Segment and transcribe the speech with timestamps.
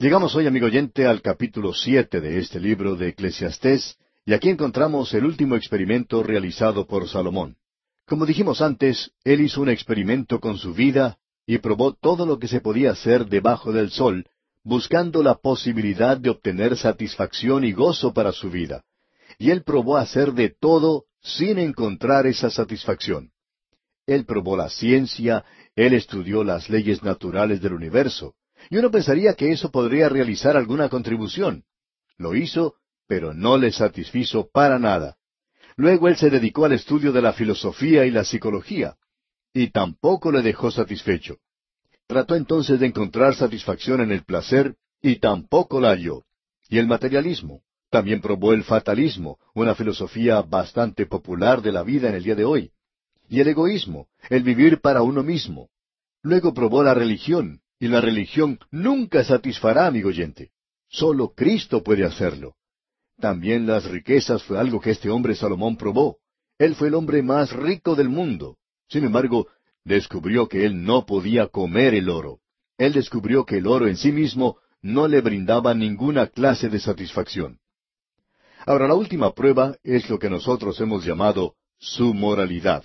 [0.00, 5.12] Llegamos hoy, amigo oyente, al capítulo siete de este libro de Eclesiastés, y aquí encontramos
[5.12, 7.56] el último experimento realizado por Salomón.
[8.06, 12.46] Como dijimos antes, él hizo un experimento con su vida y probó todo lo que
[12.46, 14.26] se podía hacer debajo del sol,
[14.62, 18.84] buscando la posibilidad de obtener satisfacción y gozo para su vida.
[19.36, 23.32] Y él probó hacer de todo sin encontrar esa satisfacción.
[24.06, 25.44] Él probó la ciencia,
[25.74, 28.36] él estudió las leyes naturales del universo,
[28.70, 31.64] y uno pensaría que eso podría realizar alguna contribución.
[32.16, 32.74] Lo hizo,
[33.06, 35.16] pero no le satisfizo para nada.
[35.76, 38.96] Luego él se dedicó al estudio de la filosofía y la psicología,
[39.52, 41.38] y tampoco le dejó satisfecho.
[42.06, 46.24] Trató entonces de encontrar satisfacción en el placer, y tampoco la halló.
[46.68, 47.62] Y el materialismo.
[47.90, 52.44] También probó el fatalismo, una filosofía bastante popular de la vida en el día de
[52.44, 52.72] hoy.
[53.28, 55.70] Y el egoísmo, el vivir para uno mismo.
[56.22, 60.50] Luego probó la religión, y la religión nunca satisfará, amigo oyente.
[60.88, 62.54] Solo Cristo puede hacerlo.
[63.18, 66.18] También las riquezas fue algo que este hombre Salomón probó.
[66.58, 68.56] Él fue el hombre más rico del mundo.
[68.88, 69.48] Sin embargo,
[69.84, 72.40] descubrió que él no podía comer el oro.
[72.78, 77.58] Él descubrió que el oro en sí mismo no le brindaba ninguna clase de satisfacción.
[78.66, 82.84] Ahora, la última prueba es lo que nosotros hemos llamado su moralidad.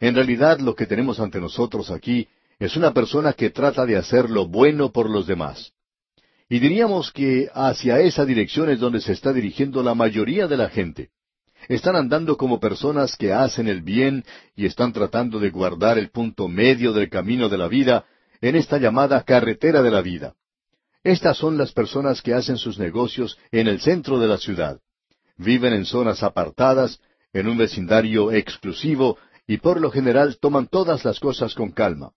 [0.00, 2.28] En realidad, lo que tenemos ante nosotros aquí
[2.58, 5.72] es una persona que trata de hacer lo bueno por los demás.
[6.48, 10.68] Y diríamos que hacia esa dirección es donde se está dirigiendo la mayoría de la
[10.68, 11.10] gente.
[11.68, 14.24] Están andando como personas que hacen el bien
[14.56, 18.06] y están tratando de guardar el punto medio del camino de la vida
[18.40, 20.34] en esta llamada carretera de la vida.
[21.04, 24.80] Estas son las personas que hacen sus negocios en el centro de la ciudad.
[25.36, 27.00] Viven en zonas apartadas,
[27.32, 32.12] en un vecindario exclusivo y por lo general toman todas las cosas con calma.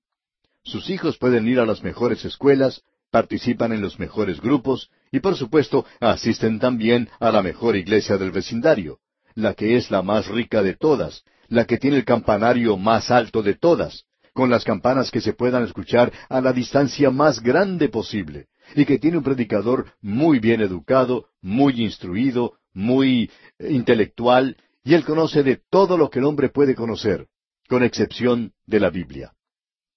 [0.64, 5.36] Sus hijos pueden ir a las mejores escuelas, participan en los mejores grupos y por
[5.36, 9.00] supuesto asisten también a la mejor iglesia del vecindario,
[9.36, 13.42] la que es la más rica de todas, la que tiene el campanario más alto
[13.42, 18.48] de todas, con las campanas que se puedan escuchar a la distancia más grande posible,
[18.76, 23.30] y que tiene un predicador muy bien educado, muy instruido, muy
[23.60, 27.28] intelectual, y él conoce de todo lo que el hombre puede conocer,
[27.67, 29.33] con excepción de la Biblia.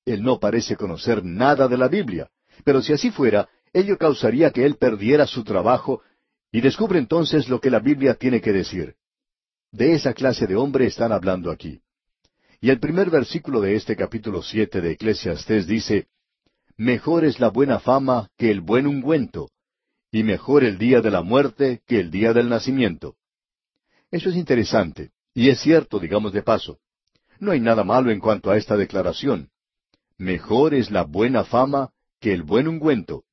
[0.05, 2.31] Él no parece conocer nada de la Biblia,
[2.65, 6.03] pero si así fuera, ello causaría que él perdiera su trabajo
[6.53, 8.95] y descubre entonces lo que la Biblia tiene que decir.
[9.73, 11.81] De esa clase de hombre están hablando aquí.
[12.61, 16.07] Y el primer versículo de este capítulo siete de Eclesiastés dice,
[16.77, 19.51] Mejor es la buena fama que el buen ungüento,
[20.11, 23.17] y mejor el día de la muerte que el día del nacimiento.
[24.11, 26.79] Eso es interesante, y es cierto, digamos de paso.
[27.41, 29.51] No hay nada malo en cuanto a esta declaración.
[30.19, 33.25] Mejor es la buena fama que el buen ungüento.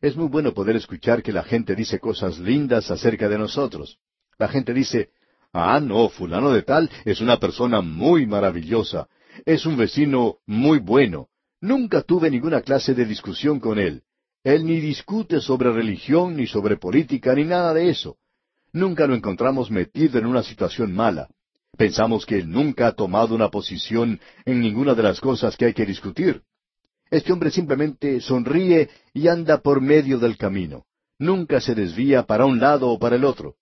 [0.00, 3.98] Es muy bueno poder escuchar que la gente dice cosas lindas acerca de nosotros.
[4.38, 5.10] La gente dice,
[5.52, 9.08] ah, no, fulano de tal es una persona muy maravillosa,
[9.44, 11.28] es un vecino muy bueno.
[11.60, 14.02] Nunca tuve ninguna clase de discusión con él.
[14.44, 18.16] Él ni discute sobre religión, ni sobre política, ni nada de eso.
[18.72, 21.28] Nunca lo encontramos metido en una situación mala.
[21.78, 25.74] Pensamos que él nunca ha tomado una posición en ninguna de las cosas que hay
[25.74, 26.42] que discutir.
[27.08, 30.86] Este hombre simplemente sonríe y anda por medio del camino.
[31.20, 33.54] Nunca se desvía para un lado o para el otro.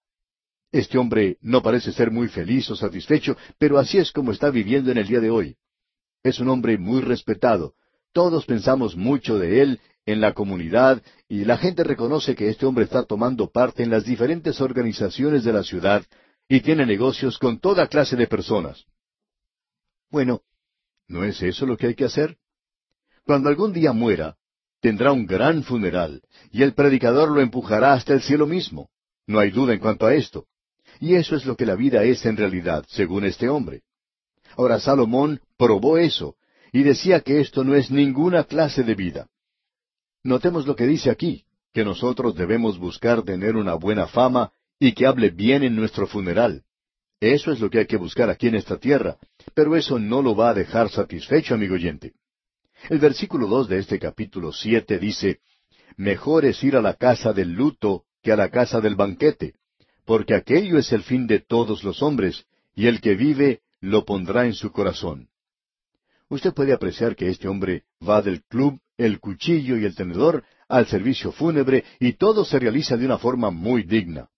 [0.72, 4.90] Este hombre no parece ser muy feliz o satisfecho, pero así es como está viviendo
[4.90, 5.56] en el día de hoy.
[6.22, 7.74] Es un hombre muy respetado.
[8.14, 12.84] Todos pensamos mucho de él en la comunidad y la gente reconoce que este hombre
[12.84, 16.02] está tomando parte en las diferentes organizaciones de la ciudad
[16.48, 18.84] y tiene negocios con toda clase de personas.
[20.10, 20.42] Bueno,
[21.08, 22.36] ¿no es eso lo que hay que hacer?
[23.24, 24.36] Cuando algún día muera,
[24.80, 28.90] tendrá un gran funeral, y el predicador lo empujará hasta el cielo mismo.
[29.26, 30.46] No hay duda en cuanto a esto.
[31.00, 33.82] Y eso es lo que la vida es en realidad, según este hombre.
[34.56, 36.36] Ahora Salomón probó eso,
[36.72, 39.28] y decía que esto no es ninguna clase de vida.
[40.22, 45.06] Notemos lo que dice aquí, que nosotros debemos buscar tener una buena fama y que
[45.06, 46.64] hable bien en nuestro funeral.
[47.20, 49.16] Eso es lo que hay que buscar aquí en esta tierra,
[49.54, 52.12] pero eso no lo va a dejar satisfecho, amigo oyente.
[52.90, 55.40] El versículo dos de este capítulo siete dice,
[55.96, 59.54] Mejor es ir a la casa del luto que a la casa del banquete,
[60.04, 62.44] porque aquello es el fin de todos los hombres,
[62.74, 65.28] y el que vive lo pondrá en su corazón.
[66.28, 70.86] Usted puede apreciar que este hombre va del club, el cuchillo y el tenedor al
[70.86, 74.28] servicio fúnebre y todo se realiza de una forma muy digna.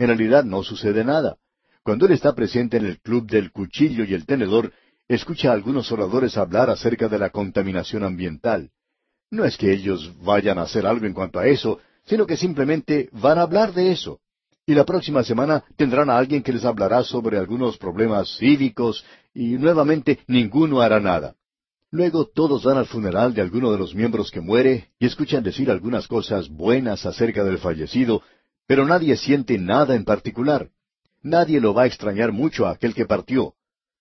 [0.00, 1.36] En realidad no sucede nada.
[1.82, 4.72] Cuando él está presente en el club del cuchillo y el tenedor,
[5.08, 8.70] escucha a algunos oradores hablar acerca de la contaminación ambiental.
[9.30, 13.10] No es que ellos vayan a hacer algo en cuanto a eso, sino que simplemente
[13.12, 14.20] van a hablar de eso.
[14.64, 19.04] Y la próxima semana tendrán a alguien que les hablará sobre algunos problemas cívicos
[19.34, 21.34] y nuevamente ninguno hará nada.
[21.90, 25.70] Luego todos van al funeral de alguno de los miembros que muere y escuchan decir
[25.70, 28.22] algunas cosas buenas acerca del fallecido,
[28.70, 30.70] pero nadie siente nada en particular.
[31.22, 33.54] Nadie lo va a extrañar mucho a aquel que partió.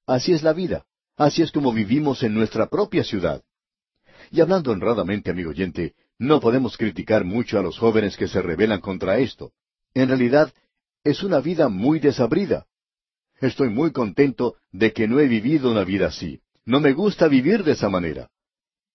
[0.06, 0.86] Así es la vida.
[1.18, 3.42] Así es como vivimos en nuestra propia ciudad.
[4.30, 8.80] Y hablando honradamente, amigo oyente, no podemos criticar mucho a los jóvenes que se rebelan
[8.80, 9.54] contra esto.
[9.96, 10.54] En realidad,
[11.04, 12.68] es una vida muy desabrida.
[13.42, 16.42] Estoy muy contento de que no he vivido una vida así.
[16.64, 18.30] No me gusta vivir de esa manera.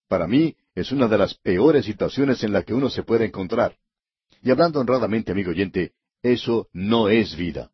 [0.07, 3.75] Para mí es una de las peores situaciones en la que uno se puede encontrar.
[4.43, 5.93] Y hablando honradamente, amigo oyente,
[6.23, 7.71] eso no es vida.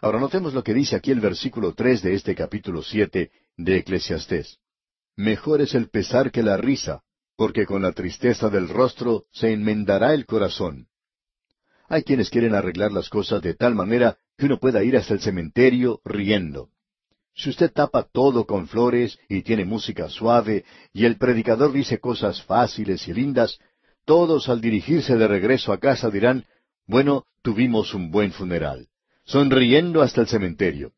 [0.00, 4.58] Ahora notemos lo que dice aquí el versículo tres de este capítulo siete de Eclesiastés.
[5.16, 7.02] Mejor es el pesar que la risa,
[7.36, 10.88] porque con la tristeza del rostro se enmendará el corazón.
[11.88, 15.20] Hay quienes quieren arreglar las cosas de tal manera que uno pueda ir hasta el
[15.20, 16.70] cementerio riendo.
[17.34, 22.42] Si usted tapa todo con flores y tiene música suave y el predicador dice cosas
[22.42, 23.58] fáciles y lindas,
[24.06, 26.46] todos al dirigirse de regreso a casa dirán,
[26.86, 28.88] bueno, tuvimos un buen funeral,
[29.24, 30.92] sonriendo hasta el cementerio.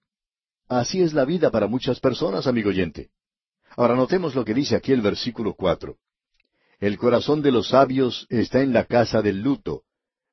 [0.69, 3.11] Así es la vida para muchas personas, amigo oyente.
[3.77, 5.97] Ahora notemos lo que dice aquí el versículo cuatro.
[6.79, 9.83] El corazón de los sabios está en la casa del luto,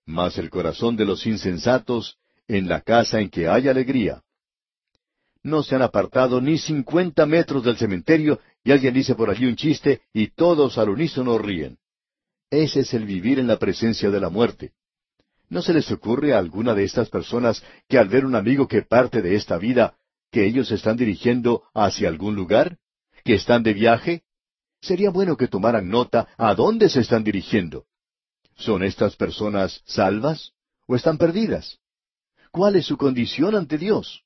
[0.06, 2.18] mas el corazón de los insensatos
[2.48, 4.22] en la casa en que hay alegría
[5.46, 9.56] no se han apartado ni cincuenta metros del cementerio y alguien dice por allí un
[9.56, 11.78] chiste y todos al unísono ríen.
[12.50, 14.74] Ese es el vivir en la presencia de la muerte.
[15.50, 18.82] ¿No se les ocurre a alguna de estas personas que al ver un amigo que
[18.82, 19.96] parte de esta vida,
[20.32, 22.78] que ellos están dirigiendo hacia algún lugar?
[23.24, 24.24] ¿Que están de viaje?
[24.82, 27.86] Sería bueno que tomaran nota a dónde se están dirigiendo.
[28.56, 30.54] ¿Son estas personas salvas
[30.88, 31.80] o están perdidas?
[32.52, 34.25] ¿Cuál es su condición ante Dios?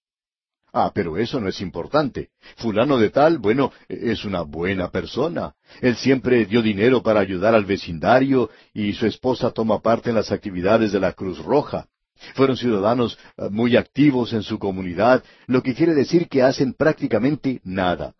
[0.71, 2.29] Ah, pero eso no es importante.
[2.57, 5.55] Fulano de tal, bueno, es una buena persona.
[5.81, 10.31] Él siempre dio dinero para ayudar al vecindario y su esposa toma parte en las
[10.31, 11.87] actividades de la Cruz Roja.
[12.35, 17.61] Fueron ciudadanos eh, muy activos en su comunidad, lo que quiere decir que hacen prácticamente
[17.63, 18.13] nada.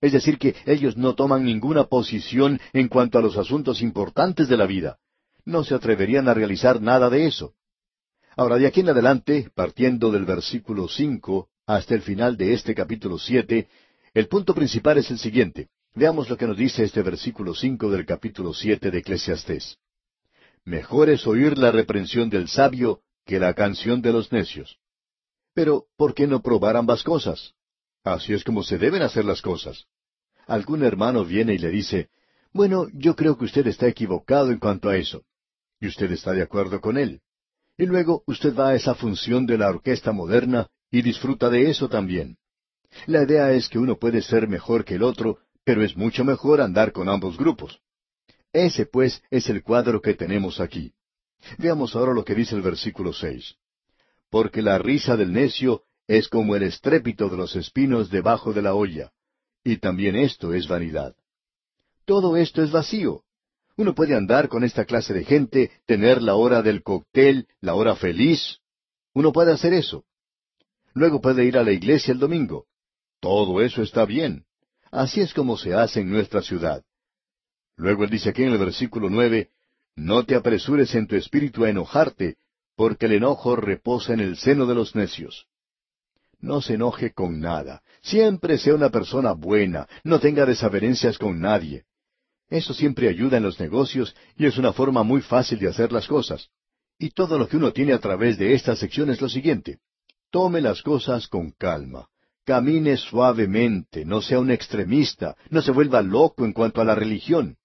[0.00, 4.56] Es decir, que ellos no toman ninguna posición en cuanto a los asuntos importantes de
[4.56, 4.98] la vida.
[5.44, 7.52] No se atreverían a realizar nada de eso.
[8.36, 13.16] Ahora, de aquí en adelante, partiendo del versículo cinco, hasta el final de este capítulo
[13.16, 13.68] siete,
[14.12, 15.68] el punto principal es el siguiente.
[15.94, 19.78] Veamos lo que nos dice este versículo cinco del capítulo siete de Eclesiastés.
[20.64, 24.78] Mejor es oír la reprensión del sabio que la canción de los necios.
[25.54, 27.54] Pero, ¿por qué no probar ambas cosas?
[28.02, 29.86] Así es como se deben hacer las cosas.
[30.48, 32.08] Algún hermano viene y le dice,
[32.52, 35.22] bueno, yo creo que usted está equivocado en cuanto a eso.
[35.80, 37.20] Y usted está de acuerdo con él.
[37.78, 41.88] Y luego usted va a esa función de la orquesta moderna y disfruta de eso
[41.88, 42.36] también.
[43.06, 46.60] La idea es que uno puede ser mejor que el otro, pero es mucho mejor
[46.60, 47.80] andar con ambos grupos.
[48.52, 50.92] Ese, pues, es el cuadro que tenemos aquí.
[51.58, 53.54] Veamos ahora lo que dice el versículo seis.
[54.28, 58.74] Porque la risa del necio es como el estrépito de los espinos debajo de la
[58.74, 59.12] olla,
[59.62, 61.14] y también esto es vanidad.
[62.04, 63.22] Todo esto es vacío.
[63.76, 67.94] Uno puede andar con esta clase de gente, tener la hora del cóctel, la hora
[67.94, 68.58] feliz.
[69.14, 70.04] Uno puede hacer eso.
[70.94, 72.66] Luego puede ir a la iglesia el domingo.
[73.20, 74.44] Todo eso está bien.
[74.90, 76.82] Así es como se hace en nuestra ciudad.
[77.76, 79.50] Luego él dice aquí en el versículo nueve,
[79.94, 82.36] No te apresures en tu espíritu a enojarte,
[82.76, 85.46] porque el enojo reposa en el seno de los necios.
[86.40, 87.82] No se enoje con nada.
[88.00, 89.86] Siempre sea una persona buena.
[90.04, 91.84] No tenga desavenencias con nadie.
[92.48, 96.06] Eso siempre ayuda en los negocios y es una forma muy fácil de hacer las
[96.06, 96.48] cosas.
[96.98, 99.78] Y todo lo que uno tiene a través de esta sección es lo siguiente.
[100.30, 102.08] Tome las cosas con calma.
[102.44, 107.56] Camine suavemente, no sea un extremista, no se vuelva loco en cuanto a la religión.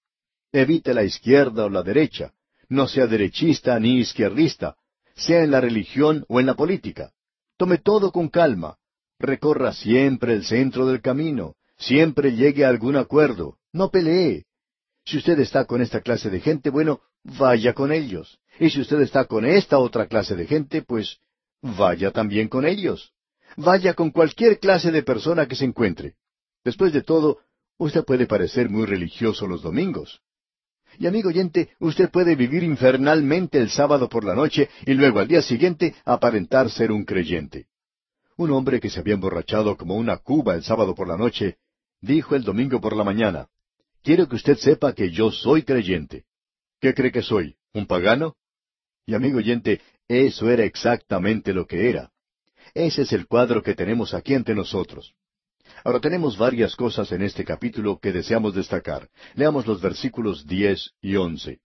[0.52, 2.32] Evite la izquierda o la derecha.
[2.68, 4.76] No sea derechista ni izquierdista,
[5.14, 7.12] sea en la religión o en la política.
[7.56, 8.76] Tome todo con calma.
[9.18, 11.54] Recorra siempre el centro del camino.
[11.78, 13.58] Siempre llegue a algún acuerdo.
[13.72, 14.44] No pelee.
[15.04, 18.38] Si usted está con esta clase de gente, bueno, vaya con ellos.
[18.58, 21.18] Y si usted está con esta otra clase de gente, pues
[21.62, 23.12] vaya también con ellos.
[23.56, 26.14] Vaya con cualquier clase de persona que se encuentre.
[26.64, 27.38] Después de todo,
[27.78, 30.20] usted puede parecer muy religioso los domingos.
[30.98, 35.28] Y amigo oyente, usted puede vivir infernalmente el sábado por la noche y luego al
[35.28, 37.66] día siguiente aparentar ser un creyente.
[38.36, 41.56] Un hombre que se había emborrachado como una cuba el sábado por la noche,
[42.00, 43.48] dijo el domingo por la mañana,
[44.02, 46.24] quiero que usted sepa que yo soy creyente.
[46.80, 47.56] ¿Qué cree que soy?
[47.72, 48.36] ¿Un pagano?
[49.06, 52.10] Y amigo oyente, eso era exactamente lo que era.
[52.74, 55.14] Ese es el cuadro que tenemos aquí ante nosotros.
[55.84, 59.08] Ahora tenemos varias cosas en este capítulo que deseamos destacar.
[59.34, 61.60] Leamos los versículos diez y once.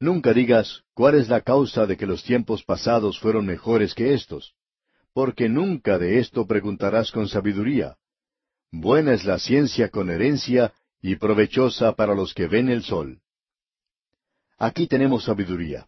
[0.00, 4.54] Nunca digas, ¿cuál es la causa de que los tiempos pasados fueron mejores que estos?
[5.12, 7.96] Porque nunca de esto preguntarás con sabiduría.
[8.70, 13.20] Buena es la ciencia con herencia y provechosa para los que ven el sol.
[14.58, 15.86] Aquí tenemos sabiduría.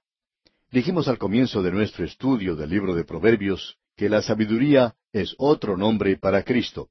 [0.73, 5.77] Dijimos al comienzo de nuestro estudio del libro de Proverbios que la sabiduría es otro
[5.77, 6.91] nombre para Cristo.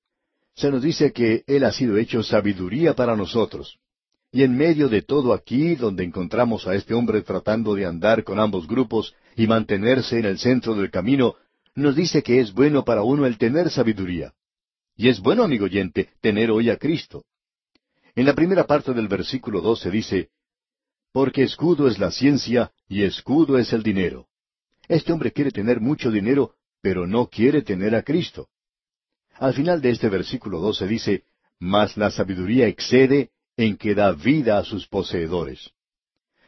[0.54, 3.80] Se nos dice que Él ha sido hecho sabiduría para nosotros.
[4.34, 8.38] Y en medio de todo aquí, donde encontramos a este hombre tratando de andar con
[8.38, 11.36] ambos grupos y mantenerse en el centro del camino,
[11.74, 14.34] nos dice que es bueno para uno el tener sabiduría.
[14.98, 17.24] Y es bueno, amigo oyente, tener hoy a Cristo.
[18.14, 20.30] En la primera parte del versículo 12 dice,
[21.12, 24.28] Porque escudo es la ciencia y escudo es el dinero.
[24.88, 28.50] Este hombre quiere tener mucho dinero, pero no quiere tener a Cristo.
[29.36, 31.24] Al final de este versículo 12 dice,
[31.60, 35.72] Mas la sabiduría excede en que da vida a sus poseedores.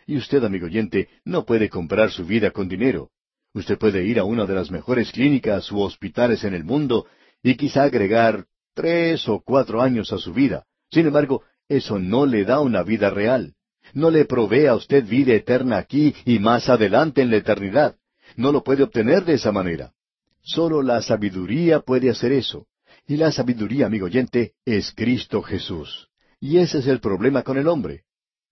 [0.08, 3.12] Y usted, amigo oyente, no puede comprar su vida con dinero.
[3.54, 7.08] Usted puede ir a una de las mejores clínicas u hospitales en el mundo
[7.44, 10.66] y quizá agregar tres o cuatro años a su vida.
[10.90, 13.56] Sin embargo, eso no le da una vida real.
[13.94, 17.96] No le provee a usted vida eterna aquí y más adelante en la eternidad.
[18.36, 19.94] No lo puede obtener de esa manera.
[20.42, 22.68] Solo la sabiduría puede hacer eso.
[23.08, 26.10] Y la sabiduría, amigo oyente, es Cristo Jesús.
[26.40, 28.04] Y ese es el problema con el hombre.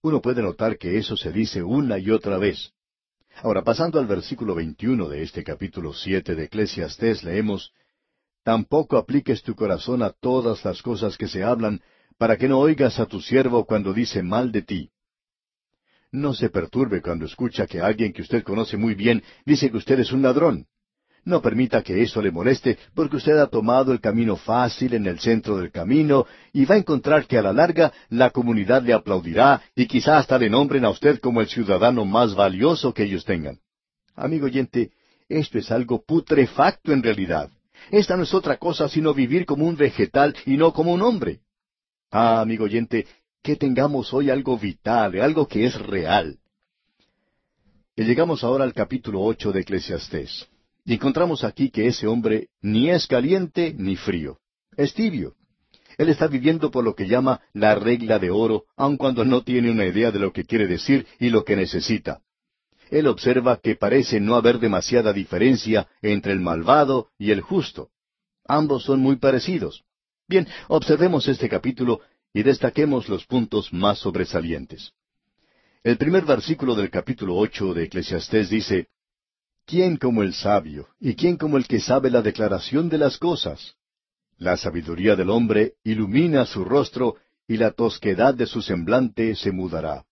[0.01, 2.74] Uno puede notar que eso se dice una y otra vez.
[3.41, 7.72] Ahora, pasando al versículo 21 de este capítulo siete de Eclesiastés, leemos,
[8.43, 11.81] Tampoco apliques tu corazón a todas las cosas que se hablan,
[12.17, 14.91] para que no oigas a tu siervo cuando dice mal de ti.
[16.11, 19.99] No se perturbe cuando escucha que alguien que usted conoce muy bien dice que usted
[19.99, 20.65] es un ladrón.
[21.23, 25.19] No permita que eso le moleste, porque usted ha tomado el camino fácil en el
[25.19, 29.61] centro del camino y va a encontrar que a la larga la comunidad le aplaudirá
[29.75, 33.59] y quizá hasta le nombren a usted como el ciudadano más valioso que ellos tengan.
[34.15, 34.91] Amigo oyente,
[35.27, 37.51] esto es algo putrefacto en realidad.
[37.91, 41.41] Esta no es otra cosa sino vivir como un vegetal y no como un hombre.
[42.11, 43.05] Ah, amigo oyente,
[43.41, 46.38] que tengamos hoy algo vital, algo que es real.
[47.96, 50.48] Y llegamos ahora al capítulo ocho de Eclesiastés.
[50.86, 54.39] Y encontramos aquí que ese hombre ni es caliente ni frío,
[54.75, 55.36] es tibio.
[55.98, 59.69] Él está viviendo por lo que llama la regla de oro, aun cuando no tiene
[59.69, 62.22] una idea de lo que quiere decir y lo que necesita.
[62.89, 67.89] Él observa que parece no haber demasiada diferencia entre el malvado y el justo.
[68.48, 69.84] Ambos son muy parecidos.
[70.27, 72.00] Bien, observemos este capítulo
[72.33, 74.91] y destaquemos los puntos más sobresalientes.
[75.83, 78.88] El primer versículo del capítulo ocho de Eclesiastés dice
[79.65, 83.75] ¿Quién como el sabio y quién como el que sabe la declaración de las cosas?
[84.38, 87.15] La sabiduría del hombre ilumina su rostro
[87.48, 90.05] y la tosquedad de su semblante se mudará.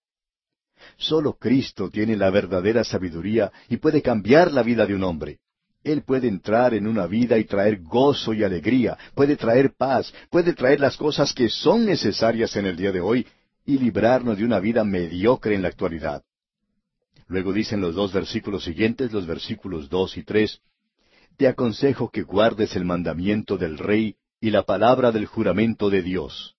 [0.96, 5.40] Solo Cristo tiene la verdadera sabiduría y puede cambiar la vida de un hombre.
[5.84, 10.52] Él puede entrar en una vida y traer gozo y alegría, puede traer paz, puede
[10.52, 13.26] traer las cosas que son necesarias en el día de hoy
[13.64, 16.22] y librarnos de una vida mediocre en la actualidad.
[17.26, 20.60] Luego dicen los dos versículos siguientes, los versículos dos y tres,
[21.36, 26.56] Te aconsejo que guardes el mandamiento del Rey y la palabra del juramento de Dios.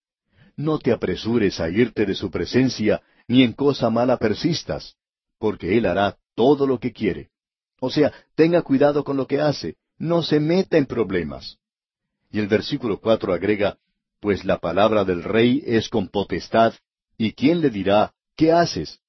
[0.55, 4.95] No te apresures a irte de su presencia, ni en cosa mala persistas,
[5.37, 7.29] porque Él hará todo lo que quiere.
[7.79, 11.57] O sea, tenga cuidado con lo que hace, no se meta en problemas.
[12.31, 13.77] Y el versículo cuatro agrega,
[14.19, 16.73] Pues la palabra del rey es con potestad,
[17.17, 18.99] y quién le dirá, ¿qué haces?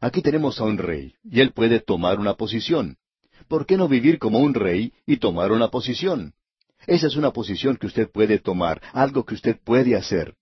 [0.00, 2.96] Aquí tenemos a un rey, y él puede tomar una posición.
[3.48, 6.34] ¿Por qué no vivir como un rey y tomar una posición?
[6.86, 10.34] Esa es una posición que usted puede tomar, algo que usted puede hacer.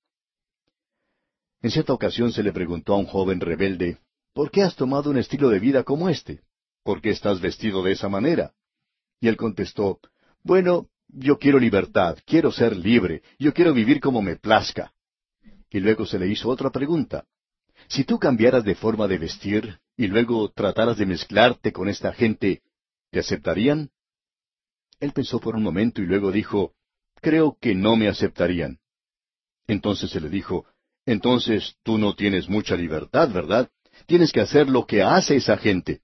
[1.62, 3.98] En cierta ocasión se le preguntó a un joven rebelde,
[4.32, 6.40] ¿por qué has tomado un estilo de vida como este?
[6.82, 8.52] ¿Por qué estás vestido de esa manera?
[9.20, 10.00] Y él contestó,
[10.42, 14.92] bueno, yo quiero libertad, quiero ser libre, yo quiero vivir como me plazca.
[15.70, 17.26] Y luego se le hizo otra pregunta.
[17.88, 22.62] Si tú cambiaras de forma de vestir y luego trataras de mezclarte con esta gente,
[23.10, 23.90] ¿te aceptarían?
[24.98, 26.74] Él pensó por un momento y luego dijo,
[27.20, 28.78] Creo que no me aceptarían.
[29.66, 30.66] Entonces se le dijo,
[31.06, 33.70] Entonces tú no tienes mucha libertad, ¿verdad?
[34.06, 36.00] Tienes que hacer lo que hace esa gente.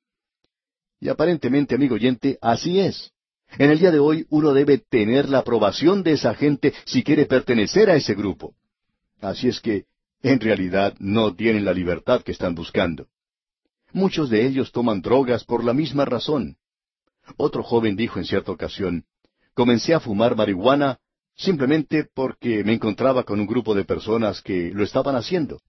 [1.01, 3.13] Y aparentemente, amigo oyente, así es.
[3.59, 7.27] En el día de hoy uno debe tener la aprobación de esa gente si quiere
[7.27, 8.55] pertenecer a ese grupo.
[9.21, 9.85] Así es que
[10.23, 13.07] en realidad no tienen la libertad que están buscando.
[13.93, 16.57] Muchos de ellos toman drogas por la misma razón.
[17.37, 19.05] Otro joven dijo en cierta ocasión,
[19.55, 20.99] comencé a fumar marihuana
[21.37, 25.61] simplemente porque me encontraba con un grupo de personas que lo estaban haciendo.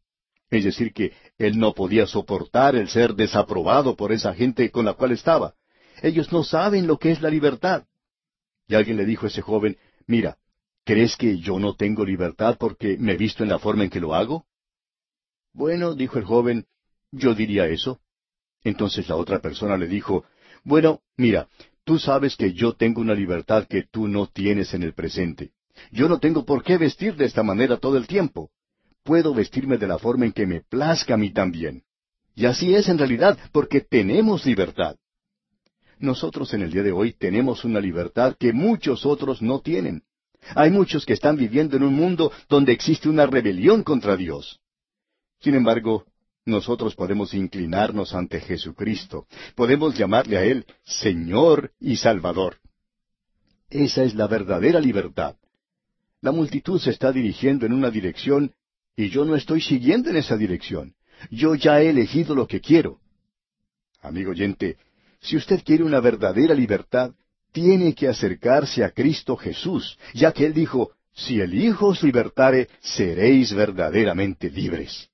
[0.50, 4.94] Es decir, que él no podía soportar el ser desaprobado por esa gente con la
[4.94, 5.56] cual estaba.
[6.02, 7.86] Ellos no saben lo que es la libertad.
[8.68, 10.38] Y alguien le dijo a ese joven, mira,
[10.86, 14.00] ¿crees que yo no tengo libertad porque me he visto en la forma en que
[14.00, 14.46] lo hago?
[15.54, 16.66] Bueno, dijo el joven,
[17.12, 18.00] yo diría eso.
[18.64, 20.26] Entonces la otra persona le dijo,
[20.64, 21.48] bueno, mira,
[21.84, 25.52] tú sabes que yo tengo una libertad que tú no tienes en el presente.
[25.92, 28.52] Yo no tengo por qué vestir de esta manera todo el tiempo.
[29.08, 31.82] Puedo vestirme de la forma en que me plazca a mí también.
[32.36, 34.98] Y así es en realidad, porque tenemos libertad.
[35.98, 40.04] Nosotros en el día de hoy tenemos una libertad que muchos otros no tienen.
[40.56, 44.60] Hay muchos que están viviendo en un mundo donde existe una rebelión contra Dios.
[45.40, 46.04] Sin embargo,
[46.44, 52.58] nosotros podemos inclinarnos ante Jesucristo, podemos llamarle a Él Señor y Salvador.
[53.70, 55.38] Esa es la verdadera libertad.
[56.20, 58.52] La multitud se está dirigiendo en una dirección
[58.98, 60.96] y yo no estoy siguiendo en esa dirección.
[61.30, 63.00] Yo ya he elegido lo que quiero.
[64.02, 64.78] Amigo oyente,
[65.22, 67.12] si usted quiere una verdadera libertad,
[67.52, 72.70] tiene que acercarse a Cristo Jesús, ya que Él dijo, si el Hijo os libertare,
[72.82, 75.10] seréis verdaderamente libres.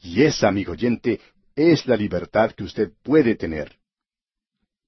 [0.00, 1.20] Y esa, amigo oyente,
[1.56, 3.76] es la libertad que usted puede tener.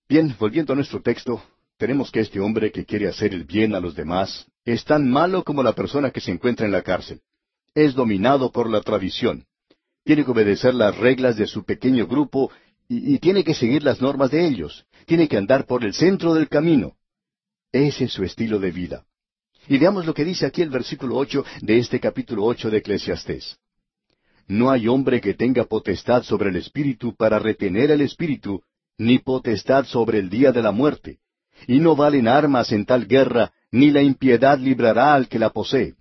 [0.09, 1.43] Bien, volviendo a nuestro texto,
[1.77, 5.43] tenemos que este hombre que quiere hacer el bien a los demás es tan malo
[5.43, 7.21] como la persona que se encuentra en la cárcel.
[7.75, 9.45] Es dominado por la tradición.
[10.05, 12.51] Tiene que obedecer las reglas de su pequeño grupo
[12.89, 14.85] y, tiene que seguir las normas de ellos.
[15.07, 16.97] Tiene que andar por el centro del camino.
[17.73, 19.05] Ese es su estilo de vida.
[19.69, 23.59] Y veamos lo que dice aquí el versículo ocho de este capítulo ocho de Eclesiastés.
[24.49, 28.63] No hay hombre que tenga potestad sobre el espíritu para retener el espíritu,
[28.99, 31.21] ni potestad sobre el día de la muerte
[31.67, 35.95] y no valen armas en tal guerra, ni la impiedad librará al que la posee.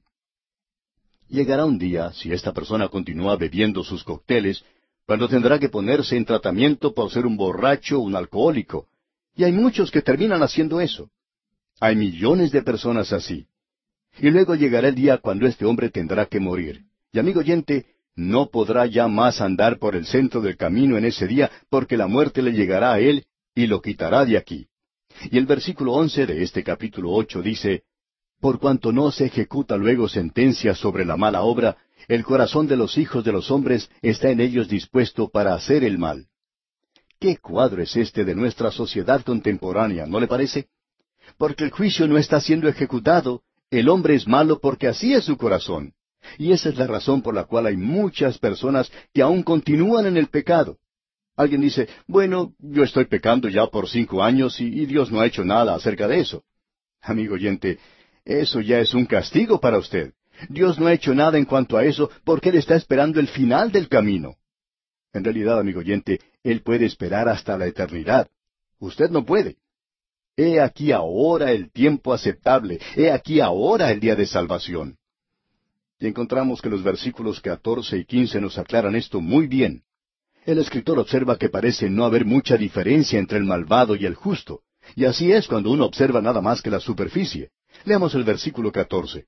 [1.30, 4.64] Llegará un día, si esta persona continúa bebiendo sus cócteles,
[5.06, 8.88] cuando tendrá que ponerse en tratamiento por ser un borracho o un alcohólico.
[9.36, 11.10] Y hay muchos que terminan haciendo eso.
[11.80, 13.48] Hay millones de personas así.
[14.20, 16.84] Y luego llegará el día cuando este hombre tendrá que morir.
[17.12, 21.28] Y amigo oyente, no podrá ya más andar por el centro del camino en ese
[21.28, 24.68] día, porque la muerte le llegará a él y lo quitará de aquí.
[25.32, 27.84] Y el versículo once de este capítulo ocho dice,
[28.40, 32.98] Por cuanto no se ejecuta luego sentencia sobre la mala obra, el corazón de los
[32.98, 36.28] hijos de los hombres está en ellos dispuesto para hacer el mal.
[37.20, 40.68] ¿Qué cuadro es este de nuestra sociedad contemporánea, no le parece?
[41.38, 45.38] Porque el juicio no está siendo ejecutado, el hombre es malo porque así es su
[45.38, 45.94] corazón.
[46.38, 50.18] Y esa es la razón por la cual hay muchas personas que aún continúan en
[50.18, 50.78] el pecado.
[51.36, 55.46] Alguien dice, bueno, yo estoy pecando ya por cinco años y, Dios no ha hecho
[55.46, 56.44] nada acerca de eso.
[57.02, 57.80] Amigo oyente,
[58.30, 60.14] eso ya es un castigo para usted.
[60.50, 63.72] Dios no ha hecho nada en cuanto a eso porque Él está esperando el final
[63.72, 64.36] del camino.
[65.12, 68.30] En realidad, amigo oyente, Él puede esperar hasta la eternidad.
[68.78, 69.58] Usted no puede.
[70.38, 74.98] He aquí ahora el tiempo aceptable, he aquí ahora el día de salvación.
[76.00, 79.82] Y encontramos que los versículos catorce y quince nos aclaran esto muy bien.
[80.46, 84.62] El escritor observa que parece no haber mucha diferencia entre el malvado y el justo,
[84.96, 87.50] y así es cuando uno observa nada más que la superficie.
[87.86, 89.26] Leamos el versículo catorce.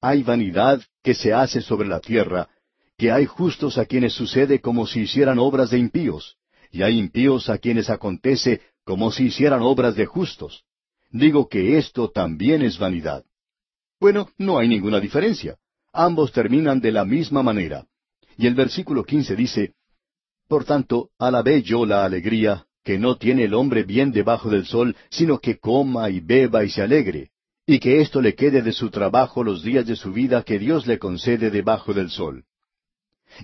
[0.00, 2.48] Hay vanidad que se hace sobre la tierra,
[2.96, 6.36] que hay justos a quienes sucede como si hicieran obras de impíos,
[6.70, 10.64] y hay impíos a quienes acontece como si hicieran obras de justos.
[11.10, 13.24] Digo que esto también es vanidad.
[14.00, 15.56] Bueno, no hay ninguna diferencia.
[15.92, 17.86] Ambos terminan de la misma manera.
[18.36, 19.74] Y el versículo quince dice,
[20.48, 24.96] por tanto, alabé yo la alegría que no tiene el hombre bien debajo del sol,
[25.10, 27.30] sino que coma y beba y se alegre,
[27.72, 30.86] y que esto le quede de su trabajo los días de su vida que Dios
[30.86, 32.44] le concede debajo del sol.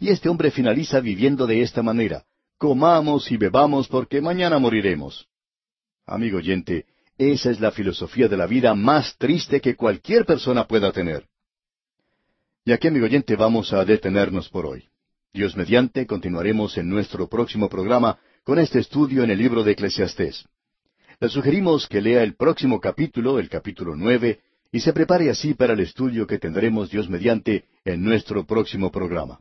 [0.01, 2.25] Y este hombre finaliza viviendo de esta manera,
[2.59, 5.27] comamos y bebamos porque mañana moriremos.
[6.05, 6.85] Amigo oyente,
[7.17, 11.27] esa es la filosofía de la vida más triste que cualquier persona pueda tener.
[12.67, 14.85] Y aquí, amigo oyente, vamos a detenernos por hoy.
[15.33, 20.47] Dios mediante, continuaremos en nuestro próximo programa con este estudio en el libro de Eclesiastés.
[21.21, 25.73] Le sugerimos que lea el próximo capítulo, el capítulo nueve, y se prepare así para
[25.73, 29.41] el estudio que tendremos Dios mediante en nuestro próximo programa.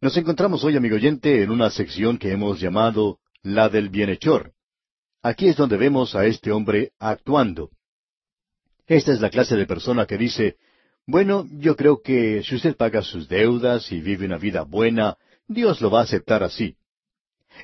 [0.00, 4.52] Nos encontramos hoy, amigo oyente, en una sección que hemos llamado la del bienhechor.
[5.22, 7.70] Aquí es donde vemos a este hombre actuando.
[8.88, 10.56] Esta es la clase de persona que dice,
[11.06, 15.80] bueno, yo creo que si usted paga sus deudas y vive una vida buena, Dios
[15.80, 16.76] lo va a aceptar así.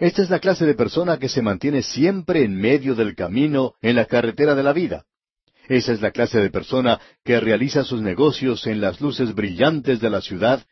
[0.01, 3.97] Esta es la clase de persona que se mantiene siempre en medio del camino en
[3.97, 5.05] la carretera de la vida.
[5.69, 10.09] Esa es la clase de persona que realiza sus negocios en las luces brillantes de
[10.09, 10.65] la ciudad,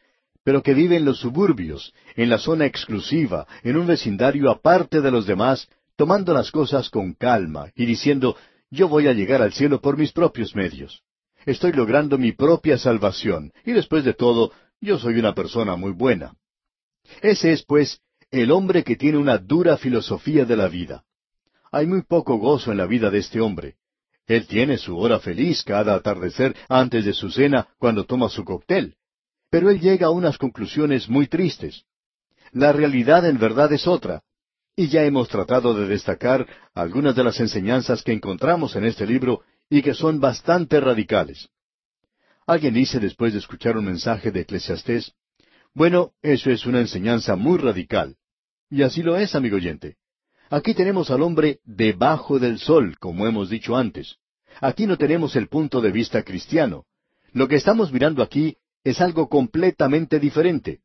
[0.43, 5.11] pero que vive en los suburbios, en la zona exclusiva, en un vecindario aparte de
[5.11, 8.37] los demás, tomando las cosas con calma y diciendo,
[8.71, 11.03] yo voy a llegar al cielo por mis propios medios.
[11.45, 16.35] Estoy logrando mi propia salvación, y después de todo, yo soy una persona muy buena.
[17.23, 18.01] Ese es, pues,
[18.39, 21.05] el hombre que tiene una dura filosofía de la vida.
[21.71, 23.77] Hay muy poco gozo en la vida de este hombre.
[24.27, 28.97] Él tiene su hora feliz cada atardecer antes de su cena cuando toma su cóctel.
[29.51, 31.85] Pero él llega a unas conclusiones muy tristes.
[32.53, 34.23] La realidad en verdad es otra.
[34.75, 39.43] Y ya hemos tratado de destacar algunas de las enseñanzas que encontramos en este libro
[39.71, 41.49] y que son bastante radicales.
[42.47, 45.13] Alguien dice después de escuchar un mensaje de Eclesiastés,
[45.75, 48.17] bueno, eso es una enseñanza muy radical.
[48.71, 49.97] Y así lo es, amigo oyente.
[50.51, 54.17] Aquí tenemos al hombre debajo del sol, como hemos dicho antes.
[54.61, 56.85] Aquí no tenemos el punto de vista cristiano.
[57.33, 60.81] Lo que estamos mirando aquí es algo completamente diferente.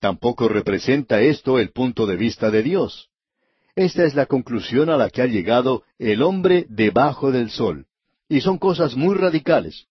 [0.00, 3.08] Tampoco representa esto el punto de vista de Dios.
[3.74, 7.86] Esta es la conclusión a la que ha llegado el hombre debajo del sol.
[8.28, 9.86] Y son cosas muy radicales.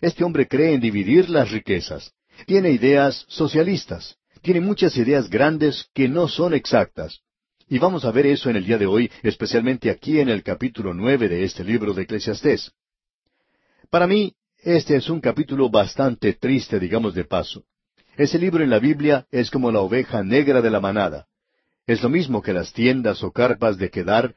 [0.00, 2.12] Este hombre cree en dividir las riquezas.
[2.46, 4.16] Tiene ideas socialistas.
[4.46, 7.18] Tiene muchas ideas grandes que no son exactas.
[7.68, 10.94] Y vamos a ver eso en el día de hoy, especialmente aquí en el capítulo
[10.94, 12.70] nueve de este libro de Eclesiastés.
[13.90, 17.64] Para mí, este es un capítulo bastante triste, digamos de paso.
[18.16, 21.26] Ese libro en la Biblia es como la oveja negra de la manada.
[21.84, 24.36] Es lo mismo que las tiendas o carpas de Kedar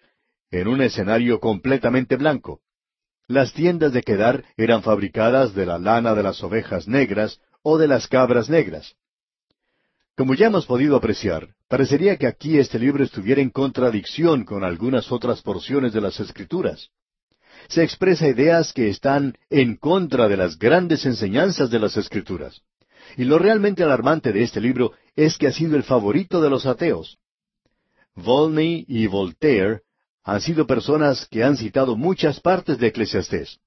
[0.50, 2.62] en un escenario completamente blanco.
[3.28, 7.88] Las tiendas de Kedar eran fabricadas de la lana de las ovejas negras o de
[7.88, 8.96] las cabras negras.
[10.20, 15.14] Como ya hemos podido apreciar, parecería que aquí este libro estuviera en contradicción con algunas
[15.14, 16.90] otras porciones de las Escrituras.
[17.70, 22.64] Se expresa ideas que están en contra de las grandes enseñanzas de las Escrituras.
[23.16, 26.66] Y lo realmente alarmante de este libro es que ha sido el favorito de los
[26.66, 27.18] ateos.
[28.14, 29.84] Volney y Voltaire
[30.26, 33.62] han sido personas que han citado muchas partes de Eclesiastés.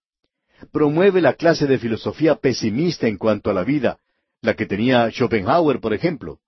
[0.70, 3.96] Promueve la clase de filosofía pesimista en cuanto a la vida,
[4.42, 6.40] la que tenía Schopenhauer, por ejemplo.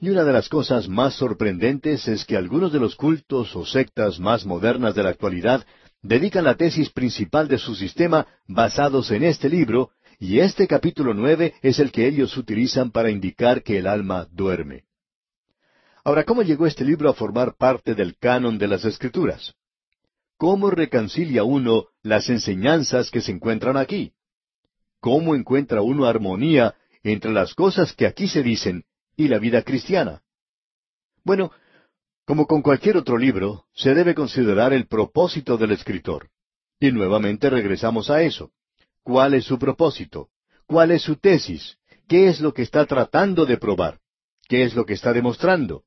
[0.00, 4.18] Y una de las cosas más sorprendentes es que algunos de los cultos o sectas
[4.18, 5.64] más modernas de la actualidad
[6.02, 11.54] dedican la tesis principal de su sistema basados en este libro, y este capítulo nueve
[11.62, 14.84] es el que ellos utilizan para indicar que el alma duerme.
[16.02, 19.54] Ahora, ¿cómo llegó este libro a formar parte del canon de las Escrituras?
[20.36, 24.12] ¿Cómo reconcilia uno las enseñanzas que se encuentran aquí?
[25.00, 26.74] ¿Cómo encuentra uno armonía
[27.12, 28.84] entre las cosas que aquí se dicen
[29.16, 30.22] y la vida cristiana?
[31.22, 31.52] Bueno,
[32.26, 36.30] como con cualquier otro libro, se debe considerar el propósito del escritor.
[36.80, 38.50] Y nuevamente regresamos a eso.
[39.02, 40.30] ¿Cuál es su propósito?
[40.66, 41.78] ¿Cuál es su tesis?
[42.08, 44.00] ¿Qué es lo que está tratando de probar?
[44.48, 45.84] ¿Qué es lo que está demostrando?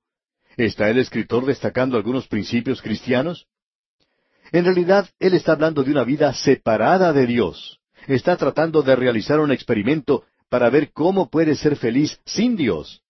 [0.56, 3.48] ¿Está el escritor destacando algunos principios cristianos?
[4.52, 7.80] En realidad, él está hablando de una vida separada de Dios.
[8.08, 13.04] Está tratando de realizar un experimento para ver cómo puede ser feliz sin Dios.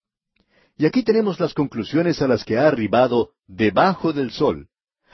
[0.78, 4.67] Y aquí tenemos las conclusiones a las que ha arribado debajo del sol.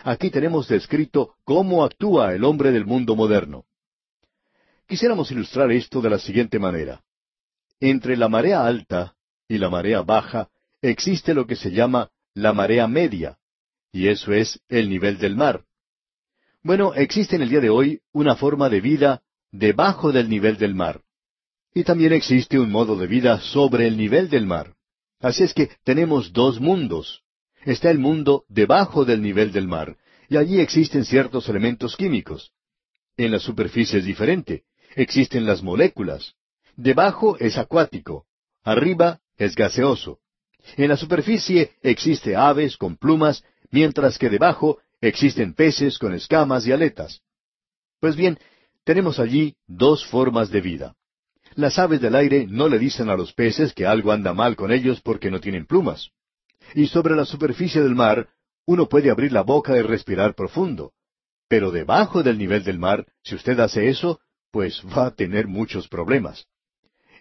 [0.04, 3.66] Aquí tenemos descrito cómo actúa el hombre del mundo moderno.
[4.88, 7.02] Quisiéramos ilustrar esto de la siguiente manera.
[7.80, 9.16] Entre la marea alta
[9.48, 10.50] y la marea baja
[10.82, 13.38] existe lo que se llama la marea media,
[13.92, 15.64] y eso es el nivel del mar.
[16.62, 20.76] Bueno, existe en el día de hoy una forma de vida debajo del nivel del
[20.76, 21.02] mar.
[21.74, 24.76] Y también existe un modo de vida sobre el nivel del mar.
[25.20, 27.24] Así es que tenemos dos mundos.
[27.66, 29.98] Está el mundo debajo del nivel del mar,
[30.30, 32.52] y allí existen ciertos elementos químicos.
[33.18, 34.64] En la superficie es diferente.
[34.96, 36.34] Existen las moléculas.
[36.76, 38.26] Debajo es acuático.
[38.64, 40.20] Arriba es gaseoso.
[40.78, 46.72] En la superficie existe aves con plumas, mientras que debajo existen peces con escamas y
[46.72, 47.22] aletas.
[48.00, 48.38] Pues bien,
[48.84, 50.96] tenemos allí dos formas de vida.
[51.56, 54.72] Las aves del aire no le dicen a los peces que algo anda mal con
[54.72, 56.10] ellos porque no tienen plumas.
[56.74, 58.30] Y sobre la superficie del mar,
[58.66, 60.94] uno puede abrir la boca y respirar profundo.
[61.48, 64.20] Pero debajo del nivel del mar, si usted hace eso,
[64.52, 66.46] pues va a tener muchos problemas.